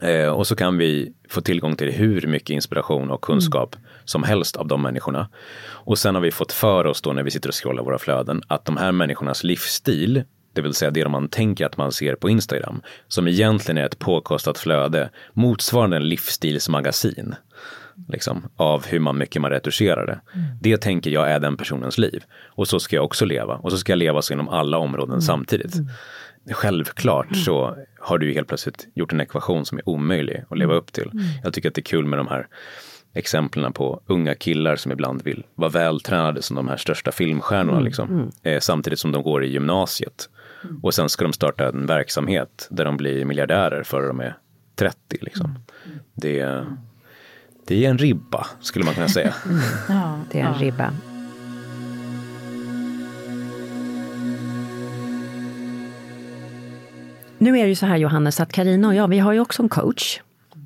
[0.00, 3.86] Eh, och så kan vi få tillgång till hur mycket inspiration och kunskap mm.
[4.04, 5.28] som helst av de människorna.
[5.68, 8.42] Och sen har vi fått för oss då när vi sitter och scrollar våra flöden
[8.46, 12.30] att de här människornas livsstil, det vill säga det man tänker att man ser på
[12.30, 17.34] Instagram, som egentligen är ett påkostat flöde motsvarande en livsstilsmagasin
[18.08, 20.20] liksom, av hur man mycket man retuscherar det.
[20.34, 20.46] Mm.
[20.60, 22.24] Det tänker jag är den personens liv.
[22.46, 23.54] Och så ska jag också leva.
[23.54, 25.20] Och så ska jag leva så inom alla områden mm.
[25.20, 25.74] samtidigt.
[25.74, 25.88] Mm.
[26.50, 27.40] Självklart mm.
[27.40, 30.82] så har du helt plötsligt gjort en ekvation som är omöjlig att leva mm.
[30.82, 31.10] upp till.
[31.12, 31.24] Mm.
[31.44, 32.46] Jag tycker att det är kul med de här
[33.14, 37.80] exemplen på unga killar som ibland vill vara vältränade som de här största filmstjärnorna.
[37.80, 40.28] Liksom, eh, samtidigt som de går i gymnasiet.
[40.82, 44.36] Och sen ska de starta en verksamhet där de blir miljardärer före de är
[44.76, 44.96] 30.
[45.20, 45.58] Liksom.
[46.14, 46.66] Det,
[47.70, 49.34] det är en ribba, skulle man kunna säga.
[49.44, 49.60] Mm.
[49.88, 50.60] Ja, det är en ja.
[50.60, 50.92] ribba.
[57.38, 59.62] Nu är det ju så här Johannes att Karina och jag, vi har ju också
[59.62, 60.20] en coach.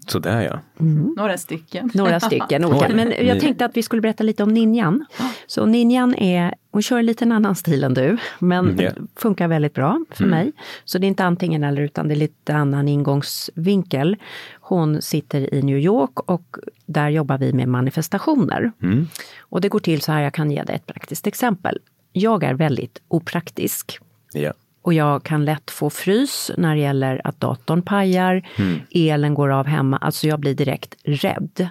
[0.06, 0.60] Sådär ja.
[0.80, 1.14] Mm.
[1.16, 1.90] Några stycken.
[1.94, 2.88] Några stycken olika.
[2.88, 5.06] Men jag tänkte att vi skulle berätta lite om Ninjan.
[5.46, 8.94] Så Ninjan är, hon kör lite en annan stil än du, men mm, yeah.
[9.16, 10.38] funkar väldigt bra för mm.
[10.38, 10.52] mig.
[10.84, 14.16] Så det är inte antingen eller utan det är lite annan ingångsvinkel.
[14.60, 18.72] Hon sitter i New York och där jobbar vi med manifestationer.
[18.82, 19.08] Mm.
[19.40, 21.78] Och det går till så här, jag kan ge dig ett praktiskt exempel.
[22.12, 23.98] Jag är väldigt opraktisk.
[24.34, 24.54] Yeah.
[24.84, 28.80] Och jag kan lätt få frys när det gäller att datorn pajar, mm.
[28.90, 29.96] elen går av hemma.
[29.96, 31.68] Alltså jag blir direkt rädd.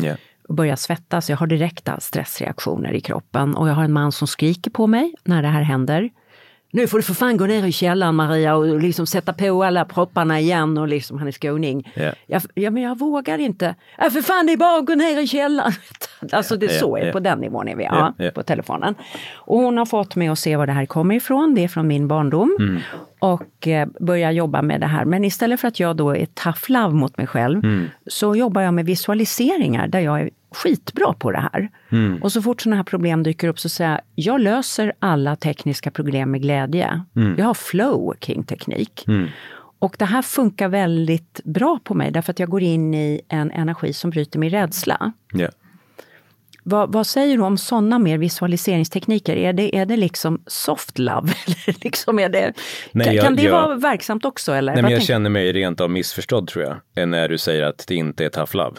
[0.00, 0.16] Yeah.
[0.48, 3.56] Och börjar svettas, jag har direkta stressreaktioner i kroppen.
[3.56, 6.10] Och jag har en man som skriker på mig när det här händer
[6.74, 9.84] nu får du för fan gå ner i källaren Maria och liksom sätta på alla
[9.84, 11.92] propparna igen och liksom, han är skåning.
[11.96, 12.14] Yeah.
[12.26, 13.74] Jag, ja, men jag vågar inte.
[13.98, 15.72] Ja, för fan det är bara att gå ner i källaren.
[16.32, 17.12] alltså det är så, yeah.
[17.12, 18.94] på den nivån är vi, ja, på telefonen.
[19.34, 21.86] Och hon har fått mig att se var det här kommer ifrån, det är från
[21.86, 22.56] min barndom.
[22.60, 22.80] Mm.
[23.18, 25.04] Och eh, börja jobba med det här.
[25.04, 27.86] Men istället för att jag då är tough love mot mig själv, mm.
[28.06, 31.70] så jobbar jag med visualiseringar där jag är skitbra på det här.
[31.90, 32.22] Mm.
[32.22, 35.90] Och så fort sådana här problem dyker upp så säger jag, jag löser alla tekniska
[35.90, 37.02] problem med glädje.
[37.16, 37.34] Mm.
[37.38, 39.04] Jag har flow kring teknik.
[39.08, 39.28] Mm.
[39.78, 43.50] Och det här funkar väldigt bra på mig därför att jag går in i en
[43.50, 45.12] energi som bryter min rädsla.
[45.34, 45.52] Yeah.
[46.66, 49.36] Vad, vad, säger du om sådana mer visualiseringstekniker?
[49.36, 51.32] Är det, är det liksom soft love?
[51.46, 52.52] Eller liksom är det,
[52.92, 54.52] nej, kan, jag, kan det jag, vara verksamt också?
[54.52, 54.74] Eller?
[54.74, 57.94] Nej, men jag känner mig rent av missförstådd tror jag, när du säger att det
[57.94, 58.76] inte är tough love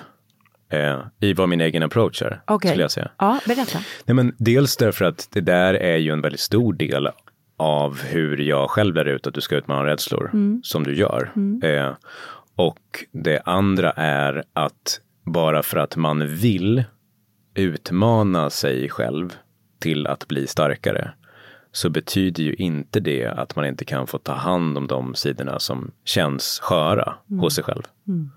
[0.70, 2.42] eh, i vad min egen approach är.
[2.48, 2.70] Okay.
[2.70, 3.12] Skulle jag säga.
[3.18, 3.80] Ja, berätta.
[4.06, 7.10] Nej, men dels därför att det där är ju en väldigt stor del
[7.58, 10.62] av hur jag själv lär ut att du ska utmana rädslor mm.
[10.64, 11.32] som du gör.
[11.36, 11.62] Mm.
[11.64, 11.94] Eh,
[12.56, 16.84] och det andra är att bara för att man vill
[17.56, 19.34] utmana sig själv
[19.80, 21.12] till att bli starkare
[21.72, 25.60] så betyder ju inte det att man inte kan få ta hand om de sidorna
[25.60, 27.40] som känns sköra mm.
[27.40, 27.84] hos sig själv.
[28.08, 28.32] Mm.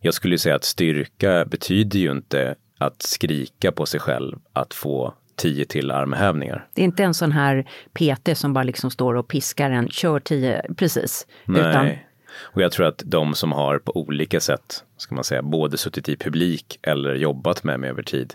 [0.00, 5.14] Jag skulle säga att styrka betyder ju inte att skrika på sig själv, att få
[5.36, 6.68] tio till armhävningar.
[6.74, 10.20] Det är inte en sån här PT som bara liksom står och piskar en, kör
[10.20, 11.26] tio, precis.
[11.44, 11.90] Nej, utan...
[12.40, 16.08] och jag tror att de som har på olika sätt, ska man säga, både suttit
[16.08, 18.34] i publik eller jobbat med mig över tid,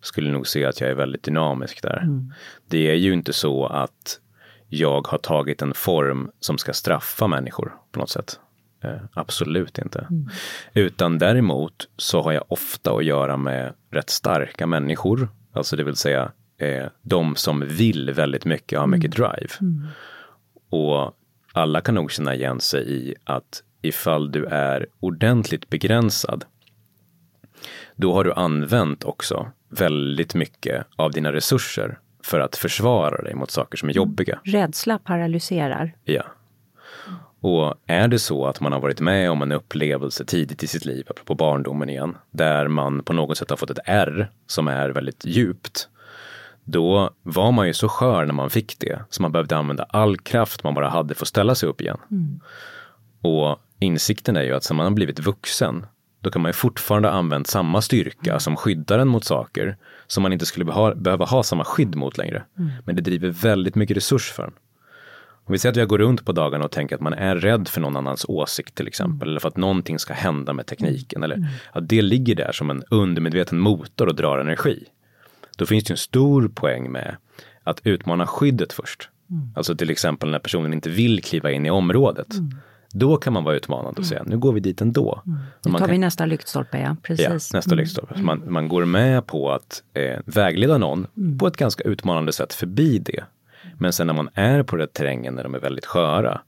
[0.00, 2.02] skulle nog säga att jag är väldigt dynamisk där.
[2.02, 2.32] Mm.
[2.68, 4.20] Det är ju inte så att
[4.68, 8.40] jag har tagit en form som ska straffa människor på något sätt.
[8.80, 10.06] Eh, absolut inte.
[10.10, 10.28] Mm.
[10.74, 15.28] Utan däremot så har jag ofta att göra med rätt starka människor.
[15.52, 19.30] Alltså det vill säga eh, de som vill väldigt mycket, har mycket mm.
[19.30, 19.52] drive.
[19.60, 19.88] Mm.
[20.70, 21.16] Och
[21.52, 26.44] alla kan nog känna igen sig i att ifall du är ordentligt begränsad,
[27.96, 33.50] då har du använt också väldigt mycket av dina resurser för att försvara dig mot
[33.50, 34.40] saker som är jobbiga.
[34.44, 35.94] Rädsla paralyserar.
[36.04, 36.24] Ja.
[37.46, 40.84] Och är det så att man har varit med om en upplevelse tidigt i sitt
[40.84, 44.88] liv, apropå barndomen igen, där man på något sätt har fått ett R som är
[44.88, 45.88] väldigt djupt,
[46.64, 50.16] då var man ju så skör när man fick det, så man behövde använda all
[50.16, 51.98] kraft man bara hade för att ställa sig upp igen.
[52.10, 52.40] Mm.
[53.22, 55.86] Och insikten är ju att sen man har blivit vuxen,
[56.20, 58.40] då kan man ju fortfarande använt samma styrka mm.
[58.40, 59.76] som skyddar en mot saker
[60.06, 62.42] som man inte skulle beha behöva ha samma skydd mot längre.
[62.58, 62.70] Mm.
[62.84, 64.52] Men det driver väldigt mycket resurs för en.
[65.48, 67.68] Om vi säger att jag går runt på dagarna och tänker att man är rädd
[67.68, 69.28] för någon annans åsikt till exempel, mm.
[69.28, 71.48] eller för att någonting ska hända med tekniken, eller mm.
[71.72, 74.84] att det ligger där som en undermedveten motor och drar energi.
[75.56, 77.16] Då finns det en stor poäng med
[77.62, 79.08] att utmana skyddet först.
[79.30, 79.48] Mm.
[79.56, 82.32] Alltså till exempel när personen inte vill kliva in i området.
[82.34, 82.50] Mm.
[82.92, 85.22] Då kan man vara utmanande och säga, nu går vi dit ändå.
[85.26, 85.38] Mm.
[85.64, 85.90] Nu tar kan...
[85.90, 86.96] vi nästa lyktstolpe, ja.
[87.02, 87.24] Precis.
[87.24, 87.78] Ja, nästa mm.
[87.78, 88.22] lyktstolpe.
[88.22, 91.38] Man, man går med på att eh, vägleda någon mm.
[91.38, 93.24] på ett ganska utmanande sätt förbi det.
[93.78, 96.40] Men sen när man är på den terrängen när de är väldigt sköra,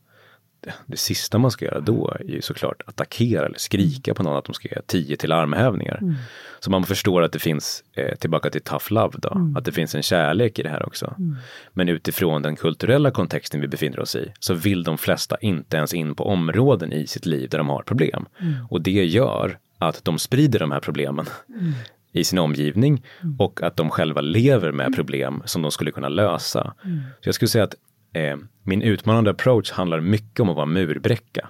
[0.60, 4.36] det, det, sista man ska göra då är ju såklart attackera eller skrika på någon
[4.36, 5.98] att de ska göra tio till armhävningar.
[6.02, 6.14] Mm.
[6.60, 9.56] Så man förstår att det finns, eh, tillbaka till tough love då, mm.
[9.56, 11.14] att det finns en kärlek i det här också.
[11.18, 11.36] Mm.
[11.72, 15.94] Men utifrån den kulturella kontexten vi befinner oss i så vill de flesta inte ens
[15.94, 18.26] in på områden i sitt liv där de har problem.
[18.40, 18.54] Mm.
[18.70, 21.72] Och det gör att de sprider de här problemen mm.
[22.12, 23.36] I sin omgivning mm.
[23.38, 26.74] och att de själva lever med problem som de skulle kunna lösa.
[27.20, 27.74] Så jag skulle säga att
[28.12, 31.48] eh, min utmanande approach handlar mycket om att vara murbräcka.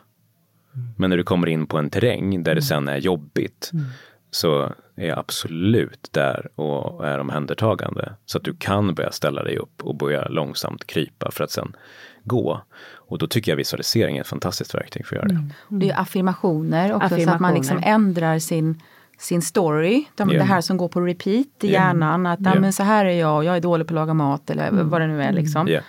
[0.75, 0.89] Mm.
[0.97, 2.63] Men när du kommer in på en terräng där det mm.
[2.63, 3.85] sen är jobbigt mm.
[4.31, 8.15] så är jag absolut där och är omhändertagande.
[8.27, 11.77] Så att du kan börja ställa dig upp och börja långsamt krypa för att sen
[12.25, 12.61] gå.
[12.95, 15.45] Och då tycker jag visualisering är ett fantastiskt verktyg för att göra det.
[15.71, 15.81] Mm.
[15.81, 17.27] Det är affirmationer också affirmationer.
[17.27, 18.83] så att man liksom ändrar sin
[19.19, 20.47] sin story, de, yeah.
[20.47, 21.73] det här som går på repeat i yeah.
[21.73, 22.27] hjärnan.
[22.27, 22.61] Att yeah.
[22.61, 24.89] men så här är jag, jag är dålig på att laga mat eller mm.
[24.89, 25.33] vad det nu är.
[25.33, 25.69] Liksom.
[25.69, 25.85] Yeah.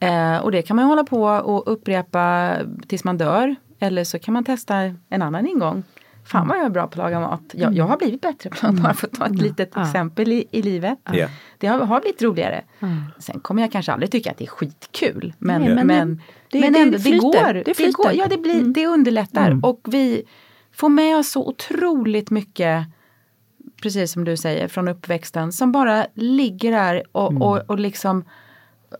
[0.00, 2.54] Eh, och det kan man hålla på och upprepa
[2.88, 3.56] tills man dör.
[3.80, 4.76] Eller så kan man testa
[5.08, 5.84] en annan ingång.
[6.24, 7.42] Fan vad jag är bra på att laga mat.
[7.52, 9.42] Jag, jag har blivit bättre på att bara få ta ett mm.
[9.42, 9.82] litet ja.
[9.82, 10.98] exempel i, i livet.
[11.12, 11.28] Ja.
[11.58, 12.64] Det har, har blivit roligare.
[12.80, 13.04] Mm.
[13.18, 15.34] Sen kommer jag kanske aldrig tycka att det är skitkul.
[15.38, 17.52] Men, Nej, men, men, det, men ändå, det, det, går.
[17.52, 18.12] Det, det, går.
[18.12, 18.72] Ja, det, blir, mm.
[18.72, 19.46] det underlättar.
[19.46, 19.64] Mm.
[19.64, 20.22] Och vi
[20.78, 22.86] får med oss så otroligt mycket
[23.82, 27.42] precis som du säger, från uppväxten som bara ligger där och, mm.
[27.42, 28.24] och, och liksom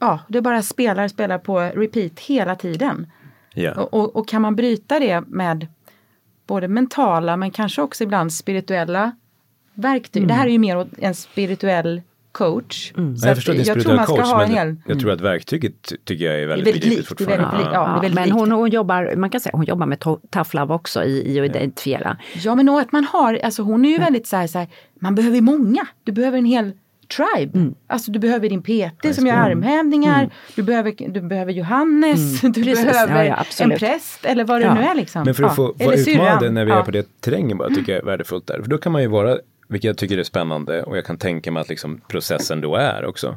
[0.01, 3.07] ja, det bara spelar, spelar på repeat hela tiden.
[3.55, 3.79] Yeah.
[3.79, 5.66] Och, och, och, kan man bryta det med
[6.47, 9.16] både mentala men kanske också ibland spirituella
[9.74, 10.22] verktyg.
[10.22, 10.29] Mm.
[10.29, 12.03] Det här är ju mer en spirituell
[12.39, 12.93] coach.
[12.97, 13.16] Mm.
[13.16, 14.76] Så jag förstår din spirituella coach, men hel...
[14.86, 17.49] jag tror att verktyget tycker jag är väldigt, väldigt likt fortfarande.
[17.53, 20.74] Väldigt, ja, ja, men hon, hon, jobbar, man kan säga hon jobbar med tough love
[20.74, 22.16] också i, i att identifiera.
[22.34, 24.68] Ja men att man har, alltså hon är ju väldigt så här, så här,
[25.01, 26.72] man behöver många, du behöver en hel
[27.16, 27.59] tribe.
[27.59, 27.74] Mm.
[27.86, 30.30] Alltså du behöver din PT som gör armhävningar, mm.
[30.57, 32.53] du, behöver, du behöver Johannes, mm.
[32.53, 32.84] du Precis.
[32.84, 34.74] behöver ja, ja, en präst eller vad det ja.
[34.74, 34.95] nu är.
[34.95, 35.22] Liksom.
[35.24, 38.03] Men för att få vara utmanande när vi är på det terrängen bara tycker jag
[38.03, 38.62] är värdefullt där.
[38.62, 39.39] För då kan man ju vara,
[39.69, 43.05] vilket jag tycker är spännande och jag kan tänka mig att liksom processen då är
[43.05, 43.37] också.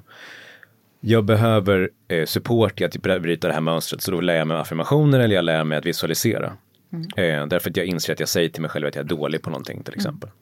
[1.00, 4.58] Jag behöver eh, support i att bryta det här mönstret så då lär jag mig
[4.58, 6.54] affirmationer eller jag lär mig att visualisera.
[6.94, 7.42] Mm.
[7.42, 9.42] Eh, därför att jag inser att jag säger till mig själv att jag är dålig
[9.42, 10.30] på någonting till exempel.
[10.30, 10.38] Mm.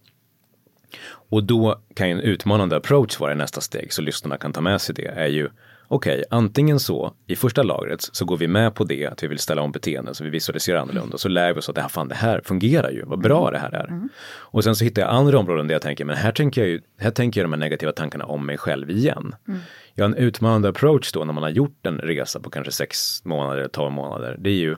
[1.30, 4.96] Och då kan en utmanande approach vara nästa steg, så lyssnarna kan ta med sig
[4.96, 5.50] det, är ju
[5.92, 9.28] okej, okay, antingen så i första lagret så går vi med på det att vi
[9.28, 11.82] vill ställa om beteenden så vi visualiserar annorlunda och så lär vi oss att det
[11.82, 13.88] här, fan, det här fungerar ju, vad bra det här är.
[13.88, 14.10] Mm.
[14.30, 16.82] Och sen så hittar jag andra områden där jag tänker, men här tänker jag ju,
[16.98, 19.36] här tänker jag de här negativa tankarna om mig själv igen.
[19.48, 19.60] Mm.
[19.94, 23.26] Jag har en utmanande approach då när man har gjort en resa på kanske sex
[23.26, 24.76] månader, tolv månader, det är ju,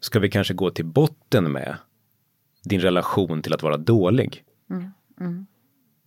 [0.00, 1.76] ska vi kanske gå till botten med
[2.64, 4.44] din relation till att vara dålig?
[4.70, 5.46] Mm.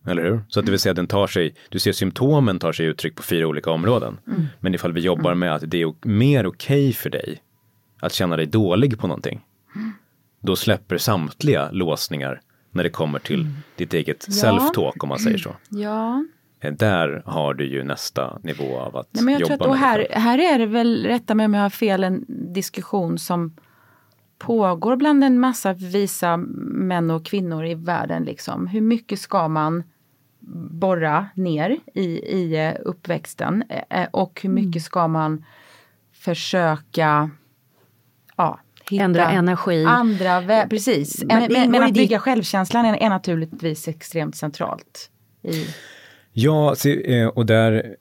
[0.06, 0.18] Mm.
[0.18, 0.40] Eller hur?
[0.48, 3.22] Så att det vill säga den tar sig, du ser symptomen tar sig uttryck på
[3.22, 4.18] fyra olika områden.
[4.26, 4.46] Mm.
[4.60, 5.38] Men ifall vi jobbar mm.
[5.38, 7.42] med att det är mer okej okay för dig
[8.00, 9.44] att känna dig dålig på någonting.
[9.74, 9.92] Mm.
[10.40, 12.40] Då släpper samtliga låsningar
[12.70, 13.54] när det kommer till mm.
[13.76, 14.32] ditt eget ja.
[14.32, 15.56] self-talk om man säger så.
[15.68, 16.24] Ja.
[16.60, 19.80] Eh, där har du ju nästa nivå av att Nej, men jag jobba tror att,
[19.80, 23.56] med här, här är det väl, rätta mig om jag har fel, en diskussion som
[24.38, 28.24] pågår bland en massa visa män och kvinnor i världen.
[28.24, 28.66] Liksom.
[28.66, 29.82] Hur mycket ska man
[30.70, 32.04] borra ner i,
[32.36, 34.80] i eh, uppväxten eh, och hur mycket mm.
[34.80, 35.44] ska man
[36.12, 37.30] försöka
[38.36, 39.84] ja, hitta ändra energi.
[39.84, 45.10] Andra, precis, men, men, men att bygga självkänslan är, är naturligtvis extremt centralt.
[45.42, 45.66] I,
[46.38, 46.74] Ja,
[47.04, 47.96] eh, och där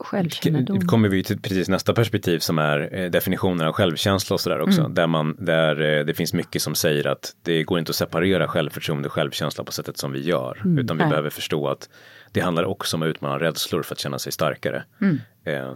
[0.87, 4.79] kommer vi till precis nästa perspektiv som är eh, definitionen av självkänsla och sådär också.
[4.79, 4.93] Mm.
[4.93, 8.47] Där, man, där eh, det finns mycket som säger att det går inte att separera
[8.47, 10.61] självförtroende och självkänsla på sättet som vi gör.
[10.65, 10.77] Mm.
[10.77, 11.09] Utan vi Nej.
[11.09, 11.89] behöver förstå att
[12.31, 14.83] det handlar också om att utmana rädslor för att känna sig starkare.
[15.01, 15.19] Mm.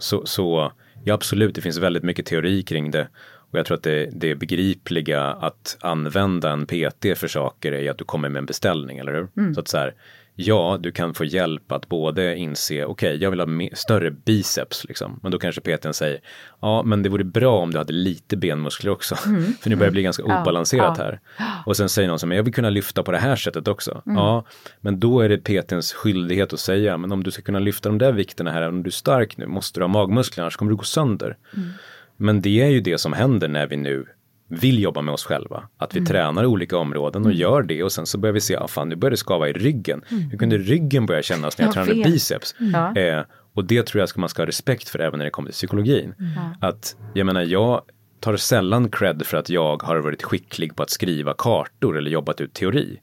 [0.00, 0.72] Så, så
[1.04, 3.08] ja, absolut, det finns väldigt mycket teori kring det.
[3.50, 7.98] Och jag tror att det, det begripliga att använda en PT för saker är att
[7.98, 9.28] du kommer med en beställning, eller hur?
[9.36, 9.54] Mm.
[9.54, 9.94] Så att så här,
[10.40, 14.84] ja, du kan få hjälp att både inse, okej, okay, jag vill ha större biceps,
[14.84, 15.20] liksom.
[15.22, 16.20] men då kanske PTn säger,
[16.60, 19.52] ja, men det vore bra om du hade lite benmuskler också, mm.
[19.60, 21.20] för nu börjar det bli ganska obalanserat ja, här.
[21.66, 24.02] Och sen säger någon som, jag vill kunna lyfta på det här sättet också.
[24.06, 24.18] Mm.
[24.18, 24.44] Ja,
[24.80, 27.98] men då är det PTns skyldighet att säga, men om du ska kunna lyfta de
[27.98, 30.76] där vikterna här, om du är stark nu, måste du ha magmuskler, annars kommer du
[30.76, 31.36] gå sönder.
[31.56, 31.68] Mm.
[32.16, 34.06] Men det är ju det som händer när vi nu
[34.50, 35.68] vill jobba med oss själva.
[35.76, 36.06] Att vi mm.
[36.06, 37.40] tränar olika områden och mm.
[37.40, 39.52] gör det och sen så börjar vi se, ah, fan nu börjar det skava i
[39.52, 40.02] ryggen.
[40.10, 40.30] Mm.
[40.30, 42.54] Hur kunde ryggen börja kännas när jag ja, tränade biceps?
[42.60, 42.96] Mm.
[42.96, 43.24] Eh,
[43.54, 45.54] och det tror jag ska man ska ha respekt för även när det kommer till
[45.54, 46.14] psykologin.
[46.18, 46.32] Mm.
[46.60, 47.82] Att, jag menar, jag
[48.20, 52.40] tar sällan cred för att jag har varit skicklig på att skriva kartor eller jobbat
[52.40, 53.00] ut teori.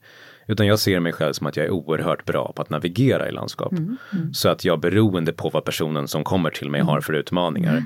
[0.48, 3.32] Utan jag ser mig själv som att jag är oerhört bra på att navigera i
[3.32, 3.72] landskap.
[3.72, 4.34] Mm, mm.
[4.34, 7.86] Så att jag beroende på vad personen som kommer till mig har för utmaningar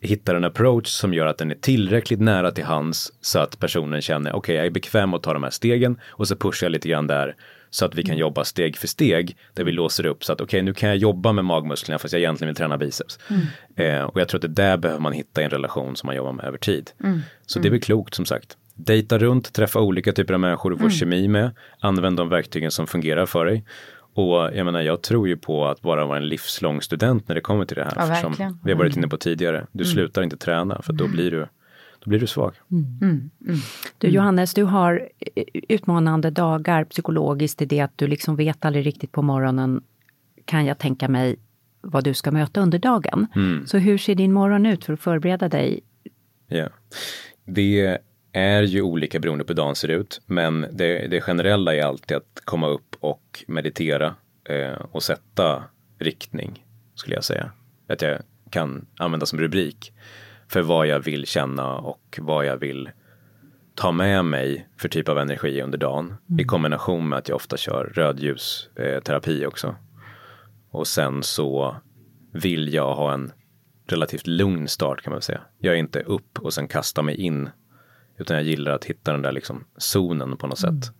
[0.00, 4.02] hittar en approach som gör att den är tillräckligt nära till hands så att personen
[4.02, 6.72] känner okej, okay, jag är bekväm att ta de här stegen och så pushar jag
[6.72, 7.36] lite grann där
[7.70, 8.20] så att vi kan mm.
[8.20, 10.98] jobba steg för steg där vi låser upp så att okej, okay, nu kan jag
[10.98, 13.18] jobba med magmusklerna fast jag egentligen vill träna biceps.
[13.28, 13.42] Mm.
[13.76, 16.16] Eh, och jag tror att det där behöver man hitta i en relation som man
[16.16, 16.90] jobbar med över tid.
[17.04, 17.20] Mm.
[17.46, 18.56] Så det är väl klokt som sagt.
[18.74, 20.90] Dejta runt, träffa olika typer av människor du får mm.
[20.90, 21.50] kemi med,
[21.80, 23.64] använd de verktygen som fungerar för dig
[24.14, 27.40] och jag menar, jag tror ju på att bara vara en livslång student när det
[27.40, 27.92] kommer till det här.
[27.96, 29.66] Ja, som vi har varit inne på tidigare.
[29.72, 29.92] Du mm.
[29.92, 31.46] slutar inte träna för då blir du
[32.04, 32.54] då blir du svag.
[32.70, 32.84] Mm.
[33.02, 33.30] Mm.
[33.46, 33.60] mm.
[33.98, 35.08] Du Johannes, du har
[35.68, 39.82] utmanande dagar psykologiskt i det att du liksom vet aldrig riktigt på morgonen,
[40.44, 41.36] kan jag tänka mig,
[41.80, 43.26] vad du ska möta under dagen.
[43.34, 43.66] Mm.
[43.66, 45.80] Så hur ser din morgon ut för att förbereda dig?
[46.46, 46.68] Ja.
[47.44, 47.98] Det
[48.32, 50.20] är ju olika beroende på hur dagen ser ut.
[50.26, 54.14] Men det, det generella är alltid att komma upp och meditera
[54.44, 55.64] eh, och sätta
[55.98, 57.50] riktning, skulle jag säga.
[57.88, 59.92] Att jag kan använda som rubrik
[60.48, 62.90] för vad jag vill känna och vad jag vill
[63.74, 66.06] ta med mig för typ av energi under dagen.
[66.06, 66.40] Mm.
[66.40, 69.76] I kombination med att jag ofta kör rödljusterapi eh, också.
[70.70, 71.76] Och sen så
[72.32, 73.32] vill jag ha en
[73.86, 75.40] relativt lugn start kan man säga.
[75.58, 77.50] Jag är inte upp och sen kasta mig in
[78.20, 80.82] utan jag gillar att hitta den där liksom zonen på något mm.
[80.82, 80.92] sätt.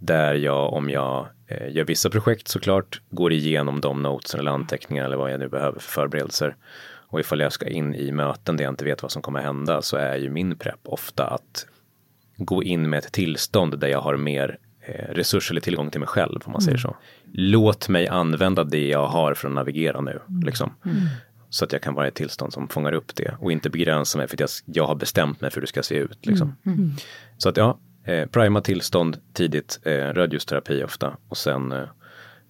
[0.00, 5.04] Där jag, om jag eh, gör vissa projekt såklart, går igenom de notesen eller anteckningar
[5.04, 6.56] eller vad jag nu behöver för förberedelser.
[7.12, 9.82] Och ifall jag ska in i möten där jag inte vet vad som kommer hända
[9.82, 11.66] så är ju min prepp ofta att
[12.36, 16.08] gå in med ett tillstånd där jag har mer eh, resurser eller tillgång till mig
[16.08, 16.64] själv om man mm.
[16.64, 16.96] säger så.
[17.32, 20.20] Låt mig använda det jag har för att navigera nu.
[20.28, 20.42] Mm.
[20.42, 20.74] Liksom.
[21.52, 21.56] Mm.
[21.56, 24.18] Så att jag kan vara i ett tillstånd som fångar upp det och inte begränsa
[24.18, 26.26] mig för att jag, jag har bestämt mig för hur det ska se ut.
[26.26, 26.56] Liksom.
[26.66, 26.78] Mm.
[26.78, 26.90] Mm.
[27.38, 31.88] Så att ja, eh, prima tillstånd tidigt, eh, rödljusterapi ofta och sen eh,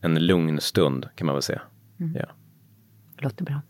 [0.01, 1.63] en lugn stund kan man väl säga.
[2.01, 2.17] Mm.
[2.17, 2.27] Ja.
[3.19, 3.61] Låter bra.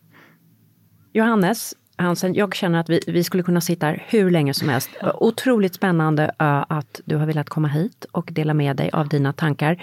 [1.13, 4.91] Johannes Hansen, jag känner att vi, vi skulle kunna sitta här hur länge som helst.
[5.15, 9.33] Otroligt spännande uh, att du har velat komma hit och dela med dig av dina
[9.33, 9.83] tankar.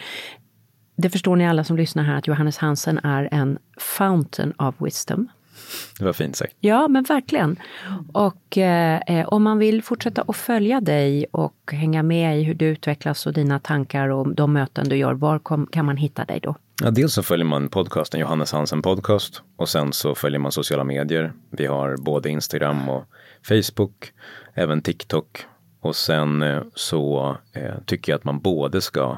[0.96, 5.28] Det förstår ni alla som lyssnar här att Johannes Hansen är en fountain of wisdom.
[6.00, 6.56] Det var fint sagt.
[6.60, 7.60] Ja, men verkligen.
[8.14, 12.54] Och eh, eh, om man vill fortsätta att följa dig och hänga med i hur
[12.54, 16.26] du utvecklas och dina tankar och de möten du gör, var kom, kan man hitta
[16.26, 16.56] dig då?
[16.82, 20.84] Ja, dels så följer man podcasten Johannes Hansen Podcast och sen så följer man sociala
[20.84, 21.34] medier.
[21.50, 23.06] Vi har både Instagram och
[23.44, 24.12] Facebook,
[24.54, 25.46] även TikTok.
[25.82, 29.18] Och sen eh, så eh, tycker jag att man både ska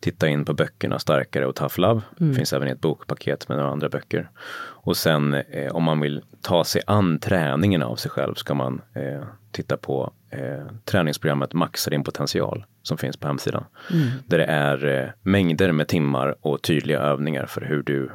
[0.00, 2.02] titta in på böckerna Starkare och Tough Love.
[2.20, 2.34] Mm.
[2.34, 4.30] Finns även i ett bokpaket med några andra böcker.
[4.58, 8.80] Och sen eh, om man vill ta sig an träningen av sig själv ska man
[8.94, 13.64] eh, titta på eh, träningsprogrammet Maxa din potential som finns på hemsidan.
[13.92, 14.08] Mm.
[14.26, 18.10] Där det är eh, mängder med timmar och tydliga övningar för hur du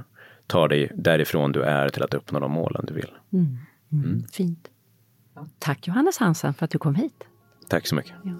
[0.47, 3.11] tar dig därifrån du är till att uppnå de målen du vill.
[3.33, 3.57] Mm.
[3.91, 4.05] mm.
[4.05, 4.27] mm.
[4.31, 4.67] Fint.
[5.59, 7.23] Tack Johannes Hansen för att du kom hit.
[7.69, 8.13] Tack så mycket.
[8.23, 8.31] Ja.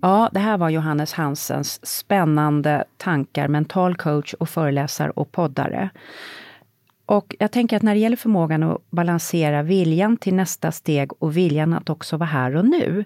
[0.00, 5.90] Ja, det här var Johannes Hansens spännande tankar, mental coach och föreläsare och poddare.
[7.06, 11.36] Och jag tänker att när det gäller förmågan att balansera viljan till nästa steg och
[11.36, 13.04] viljan att också vara här och nu,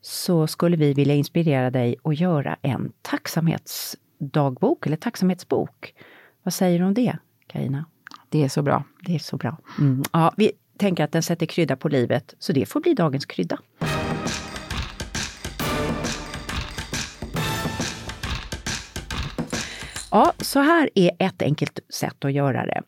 [0.00, 5.94] så skulle vi vilja inspirera dig att göra en tacksamhetsdagbok eller tacksamhetsbok.
[6.42, 7.16] Vad säger du om det,
[7.46, 7.84] Karina?
[8.28, 8.84] Det är så bra.
[9.06, 9.56] Det är så bra.
[9.78, 10.02] Mm.
[10.12, 13.58] Ja, vi tänker att den sätter krydda på livet, så det får bli dagens krydda.
[20.10, 22.82] Ja, så här är ett enkelt sätt att göra det.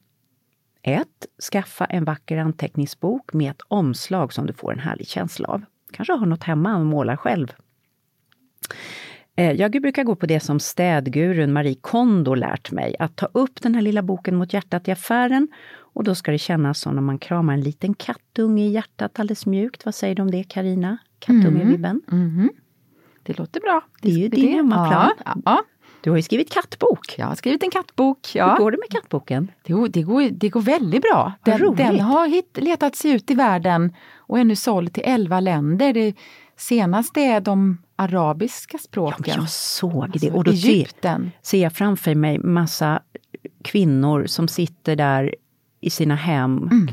[0.82, 1.08] 1.
[1.52, 5.64] Skaffa en vacker anteckningsbok med ett omslag som du får en härlig känsla av.
[5.92, 7.52] Kanske har något hemma och målar själv.
[9.36, 13.62] Eh, jag brukar gå på det som städgurun Marie Kondo lärt mig, att ta upp
[13.62, 17.02] den här lilla boken mot hjärtat i affären och då ska det kännas som när
[17.02, 19.84] man kramar en liten kattunge i hjärtat alldeles mjukt.
[19.84, 20.98] Vad säger du om det Karina?
[21.18, 22.02] Kattungevibben?
[22.12, 22.26] Mm.
[22.26, 22.50] Mm.
[23.22, 23.82] Det låter bra.
[24.02, 25.10] Det är ju din hemmaplan.
[25.24, 25.62] Ja, ja.
[26.00, 27.14] Du har ju skrivit kattbok.
[27.18, 28.34] Jag har skrivit en kattbok.
[28.34, 28.50] Ja.
[28.50, 29.50] Hur går det med kattboken?
[29.62, 31.32] Det, det, går, det går väldigt bra.
[31.42, 35.40] Den, den har hit, letat sig ut i världen och är nu såld till 11
[35.40, 35.92] länder.
[35.92, 36.14] Det
[36.56, 39.24] senaste är de arabiska språken.
[39.26, 40.30] Ja, jag såg det.
[40.30, 41.30] Och då Egypten.
[41.42, 43.02] ser jag framför mig massa
[43.64, 45.34] kvinnor som sitter där
[45.80, 46.58] i sina hem.
[46.58, 46.88] Mm.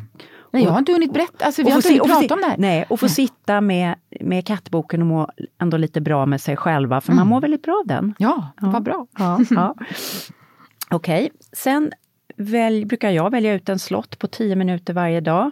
[0.51, 2.57] Nej, jag har inte hunnit berätta, alltså, vi har inte hunnit prata om det här.
[2.57, 3.15] Nej, och få nej.
[3.15, 5.29] sitta med, med kattboken och må
[5.61, 7.19] ändå lite bra med sig själva, för mm.
[7.19, 8.13] man mår väldigt bra av den.
[8.17, 8.69] Ja, ja.
[8.69, 9.07] var bra.
[9.17, 9.75] Ja, ja.
[10.89, 11.29] Okej, okay.
[11.53, 11.91] sen
[12.37, 15.51] välj, brukar jag välja ut en slott på 10 minuter varje dag.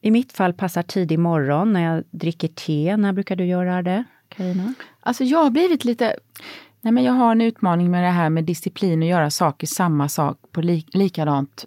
[0.00, 2.96] I mitt fall passar tidig morgon när jag dricker te.
[2.96, 4.74] När brukar du göra det, Carina?
[5.00, 6.16] Alltså jag har blivit lite...
[6.80, 10.08] Nej men jag har en utmaning med det här med disciplin och göra saker samma
[10.08, 11.64] sak på li, likadant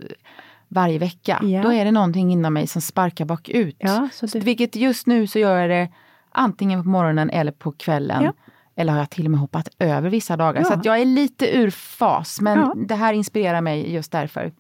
[0.68, 1.40] varje vecka.
[1.42, 1.62] Ja.
[1.62, 3.76] Då är det någonting inom mig som sparkar bakut.
[3.80, 4.40] Ja, så du...
[4.40, 5.90] Vilket just nu så gör jag det
[6.32, 8.24] antingen på morgonen eller på kvällen.
[8.24, 8.34] Ja.
[8.78, 10.62] Eller har jag till och med hoppat över vissa dagar.
[10.62, 10.66] Ja.
[10.66, 12.74] Så jag är lite ur fas, men ja.
[12.88, 14.52] det här inspirerar mig just därför.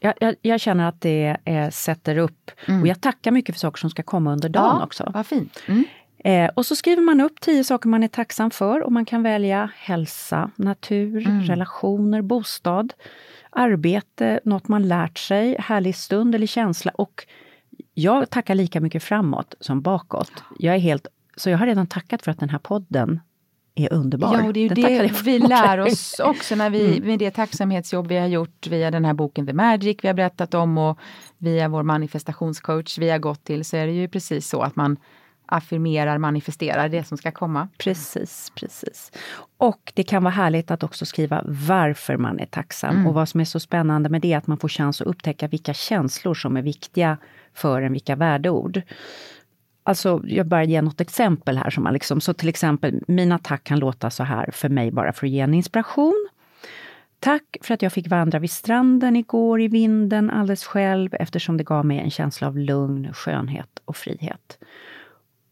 [0.00, 2.80] Jag, jag, jag känner att det eh, sätter upp, mm.
[2.80, 5.10] och jag tackar mycket för saker som ska komma under dagen ja, också.
[5.14, 5.58] Vad fint.
[5.66, 5.84] Mm.
[6.24, 9.22] Eh, och så skriver man upp tio saker man är tacksam för och man kan
[9.22, 11.42] välja hälsa, natur, mm.
[11.42, 12.92] relationer, bostad,
[13.52, 16.92] arbete, något man lärt sig, härlig stund eller känsla.
[16.94, 17.26] Och
[17.94, 20.32] jag tackar lika mycket framåt som bakåt.
[20.58, 23.20] Jag är helt, så jag har redan tackat för att den här podden
[23.74, 24.38] är underbar.
[24.38, 27.06] Ja, och det är ju det vi lär oss också när vi, mm.
[27.06, 30.54] med det tacksamhetsjobb vi har gjort via den här boken The Magic vi har berättat
[30.54, 30.98] om och
[31.38, 34.96] via vår manifestationscoach vi har gått till så är det ju precis så att man
[35.52, 37.68] affirmerar, manifesterar det som ska komma.
[37.78, 39.12] Precis, precis.
[39.56, 42.94] Och det kan vara härligt att också skriva varför man är tacksam.
[42.94, 43.06] Mm.
[43.06, 45.48] Och vad som är så spännande med det är att man får chans att upptäcka
[45.48, 47.18] vilka känslor som är viktiga
[47.54, 48.82] för en, vilka värdeord.
[49.84, 51.70] Alltså, jag bara ger något exempel här.
[51.70, 55.12] Som man liksom, så till exempel, mina tack kan låta så här för mig bara
[55.12, 56.28] för att ge en inspiration.
[57.20, 61.64] Tack för att jag fick vandra vid stranden igår i vinden alldeles själv eftersom det
[61.64, 64.58] gav mig en känsla av lugn, skönhet och frihet.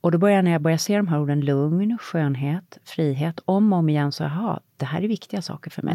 [0.00, 3.78] Och då börjar när jag börjar se de här orden lugn, skönhet, frihet om och
[3.78, 5.94] om igen så, jaha, det här är viktiga saker för mig.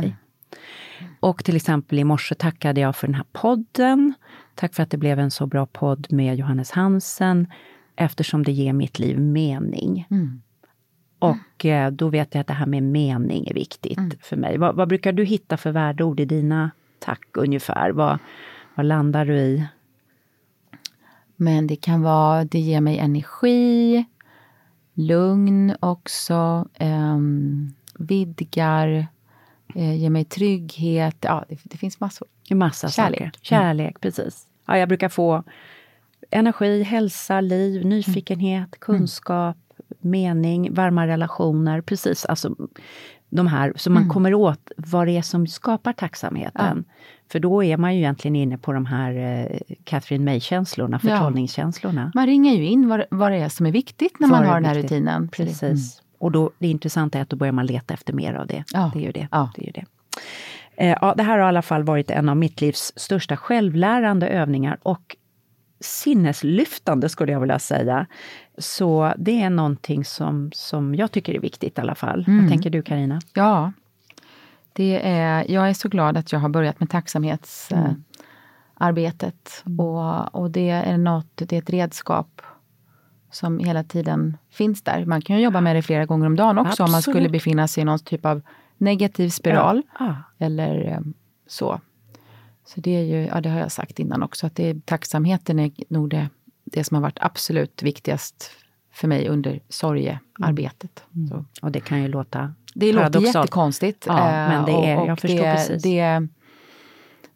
[0.99, 1.13] Mm.
[1.19, 4.13] Och till exempel i morse tackade jag för den här podden.
[4.55, 7.47] Tack för att det blev en så bra podd med Johannes Hansen
[7.95, 10.07] eftersom det ger mitt liv mening.
[10.11, 10.41] Mm.
[11.19, 14.11] Och eh, då vet jag att det här med mening är viktigt mm.
[14.21, 14.57] för mig.
[14.57, 17.91] Vad, vad, brukar du hitta för värdeord i dina tack ungefär?
[17.91, 18.19] Vad,
[18.75, 19.65] vad landar du i?
[21.35, 24.05] Men det kan vara, det ger mig energi,
[24.93, 27.17] lugn också, eh,
[27.97, 29.07] vidgar,
[29.75, 31.17] eh, ger mig trygghet.
[31.21, 32.27] Ja, det, det finns massor.
[32.51, 33.19] Massa Kärlek.
[33.19, 33.31] Saker.
[33.41, 33.99] Kärlek, mm.
[34.01, 34.47] precis.
[34.65, 35.43] Ja, jag brukar få
[36.31, 38.79] energi, hälsa, liv, nyfikenhet, mm.
[38.79, 40.11] kunskap, mm.
[40.11, 41.81] mening, varma relationer.
[41.81, 42.55] Precis, alltså
[43.35, 44.13] de här, så man mm.
[44.13, 46.85] kommer åt vad det är som skapar tacksamheten.
[46.87, 46.93] Ja.
[47.31, 52.01] För då är man ju egentligen inne på de här eh, Catherine May-känslorna, förtrollningskänslorna.
[52.13, 52.19] Ja.
[52.19, 54.55] Man ringer ju in vad, vad det är som är viktigt när var man har
[54.55, 54.91] den här viktigt.
[54.91, 55.27] rutinen.
[55.27, 55.63] Precis.
[55.63, 55.77] Mm.
[56.17, 58.63] Och då, det intressanta är att då börjar man leta efter mer av det.
[58.73, 58.91] Ja.
[58.93, 59.27] Det är ju det.
[59.31, 59.51] Ja.
[59.55, 59.85] det, är det.
[60.77, 64.27] Eh, ja, det här har i alla fall varit en av mitt livs största självlärande
[64.27, 65.15] övningar och
[65.85, 68.05] sinneslyftande skulle jag vilja säga.
[68.57, 72.25] Så det är någonting som, som jag tycker är viktigt i alla fall.
[72.27, 72.41] Mm.
[72.41, 73.21] Vad tänker du Karina?
[73.33, 73.71] Ja,
[74.73, 79.63] det är, jag är så glad att jag har börjat med tacksamhetsarbetet.
[79.65, 79.79] Mm.
[79.79, 82.41] Och, och det är något, det är ett redskap
[83.31, 85.05] som hela tiden finns där.
[85.05, 86.87] Man kan ju jobba med det flera gånger om dagen också Absolut.
[86.87, 88.41] om man skulle befinna sig i någon typ av
[88.77, 89.81] negativ spiral.
[89.99, 90.05] Ja.
[90.05, 90.15] Ah.
[90.37, 90.99] Eller eh,
[91.47, 91.79] så.
[92.65, 95.71] Så det är ju, ja det har jag sagt innan också, att det, tacksamheten är
[95.87, 96.29] nog det,
[96.63, 98.51] det som har varit absolut viktigast
[98.93, 101.03] för mig under sorgearbetet.
[101.15, 101.31] Mm.
[101.31, 101.45] mm.
[101.61, 104.05] Och det kan ju låta Det låter jättekonstigt.
[104.07, 105.83] Ja, men det är, och jag förstår det, precis.
[105.83, 106.29] Det, mm.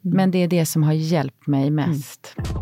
[0.01, 2.36] Men det är det som har hjälpt mig mest.
[2.38, 2.61] Mm.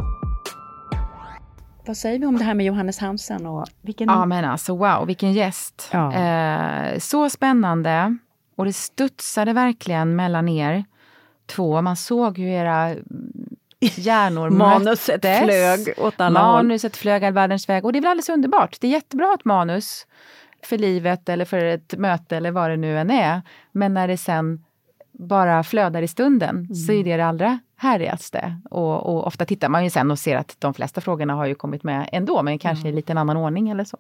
[1.86, 3.46] vad säger vi om det här med Johannes Hansen?
[3.46, 4.08] Och vilken...
[4.08, 5.90] Ja men alltså wow, vilken gäst.
[5.94, 6.14] Ja.
[6.14, 8.18] Eh, så spännande.
[8.56, 10.86] Och det studsade verkligen mellan er
[11.48, 11.82] två.
[11.82, 12.96] Man såg hur era
[13.80, 15.46] hjärnor Manuset möttes.
[15.46, 17.00] flög åt alla Manuset håll.
[17.00, 17.86] flög all världens väg.
[17.86, 18.78] Och det är väl alldeles underbart.
[18.82, 20.08] Det är jättebra att manus
[20.64, 23.42] för livet eller för ett möte eller vad det nu än är.
[23.72, 24.64] Men när det sen
[25.12, 26.76] bara flödar i stunden mm.
[26.76, 28.62] så är det det allra härligaste.
[28.70, 31.56] Och, och, ofta tittar man ju sen och ser att de flesta frågorna har ju
[31.56, 32.94] kommit med ändå, men kanske mm.
[32.94, 33.98] i lite annan ordning eller så.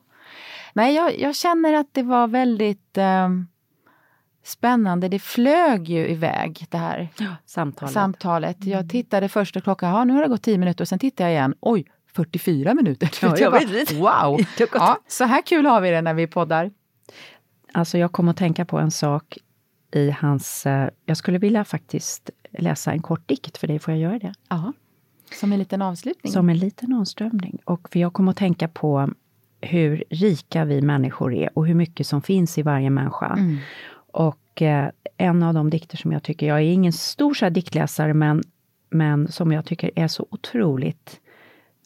[0.73, 3.29] Nej, jag, jag känner att det var väldigt eh,
[4.47, 5.09] spännande.
[5.09, 7.09] Det flög ju iväg det här
[7.45, 7.93] samtalet.
[7.93, 8.57] samtalet.
[8.59, 8.89] Jag mm.
[8.89, 11.37] tittade först och klockan, ja nu har det gått 10 minuter och sen tittade jag
[11.37, 11.85] igen, oj
[12.15, 13.09] 44 minuter.
[13.21, 14.39] Ja, jag bara, wow!
[14.73, 16.71] Ja, så här kul har vi det när vi poddar.
[17.71, 19.37] Alltså jag kom att tänka på en sak
[19.91, 20.65] i hans...
[20.65, 24.33] Eh, jag skulle vilja faktiskt läsa en kort dikt för dig, får jag göra det?
[24.49, 24.73] Ja.
[25.39, 26.33] Som en liten avslutning?
[26.33, 27.59] Som en liten avströmning.
[27.65, 29.09] Och för jag kom att tänka på
[29.61, 33.25] hur rika vi människor är och hur mycket som finns i varje människa.
[33.25, 33.57] Mm.
[34.11, 38.13] Och eh, en av de dikter som jag tycker, jag är ingen stor så diktläsare,
[38.13, 38.43] men,
[38.89, 41.19] men som jag tycker är så otroligt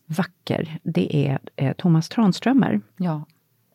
[0.06, 2.82] vacker, det är eh, Thomas Tranströmer.
[2.98, 3.26] Ja.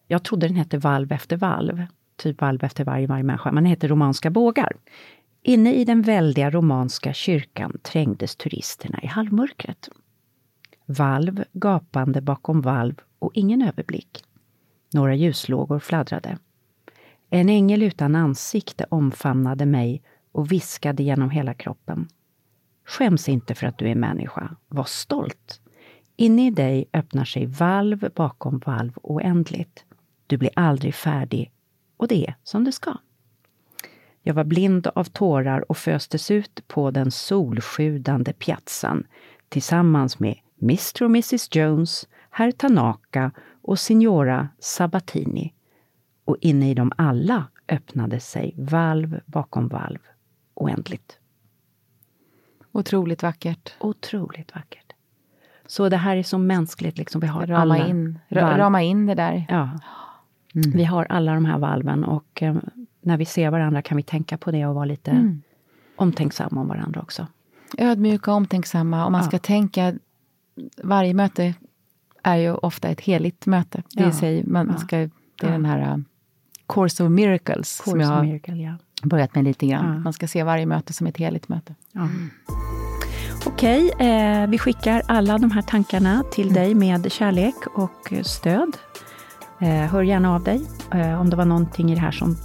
[0.08, 1.86] Jag trodde den hette Valv efter valv,
[2.16, 4.76] typ valv efter varje, varje människa, men den heter Romanska bågar.
[5.42, 9.88] Inne i den väldiga romanska kyrkan trängdes turisterna i halvmörkret.
[10.86, 14.24] Valv gapande bakom valv och ingen överblick.
[14.92, 16.38] Några ljuslågor fladdrade.
[17.30, 20.02] En ängel utan ansikte omfamnade mig
[20.32, 22.08] och viskade genom hela kroppen.
[22.84, 24.56] Skäms inte för att du är människa.
[24.68, 25.60] Var stolt.
[26.16, 29.84] Inne i dig öppnar sig valv bakom valv oändligt.
[30.26, 31.52] Du blir aldrig färdig
[31.96, 32.96] och det är som det ska.
[34.22, 39.06] Jag var blind av tårar och föstes ut på den solsjudande piazzan
[39.48, 43.30] tillsammans med Mr och Mrs Jones, herr Tanaka
[43.62, 45.55] och signora Sabatini.
[46.26, 49.98] Och inne i dem alla öppnade sig valv bakom valv
[50.54, 51.18] oändligt.
[52.72, 53.74] Otroligt vackert.
[53.80, 54.92] Otroligt vackert.
[55.66, 56.98] Så det här är så mänskligt.
[56.98, 57.20] Liksom.
[57.20, 59.46] Vi har rama, alla in, rama in det där.
[59.48, 59.70] Ja.
[60.54, 60.70] Mm.
[60.70, 62.56] Vi har alla de här valven och eh,
[63.00, 65.42] när vi ser varandra kan vi tänka på det och vara lite mm.
[65.96, 67.26] omtänksamma om varandra också.
[67.78, 69.04] Ödmjuka och omtänksamma.
[69.04, 69.94] Och man ska tänka,
[70.82, 71.54] varje möte
[72.22, 73.82] är ju ofta ett heligt möte.
[73.94, 74.12] Det, ja.
[74.12, 74.78] sig, man ja.
[74.78, 76.02] ska, det är den här uh,
[76.68, 80.02] Course of Miracles Course som jag har miracle, börjat med lite grann.
[80.02, 81.74] Man ska se varje möte som ett heligt möte.
[81.94, 82.30] Mm.
[83.46, 86.54] Okej, eh, vi skickar alla de här tankarna till mm.
[86.54, 88.76] dig med kärlek och stöd.
[89.60, 92.36] Eh, hör gärna av dig eh, om det var någonting i det här som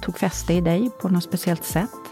[0.00, 2.03] tog fäste i dig på något speciellt sätt.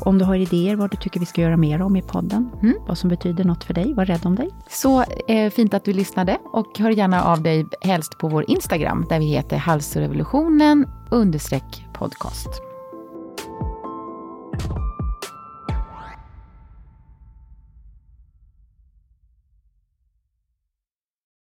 [0.00, 2.74] Om du har idéer vad du tycker vi ska göra mer om i podden, mm.
[2.86, 4.50] vad som betyder något för dig, var rädd om dig.
[4.68, 9.06] Så eh, fint att du lyssnade och hör gärna av dig helst på vår Instagram
[9.08, 12.67] där vi heter halsrevolutionen understreck podcast.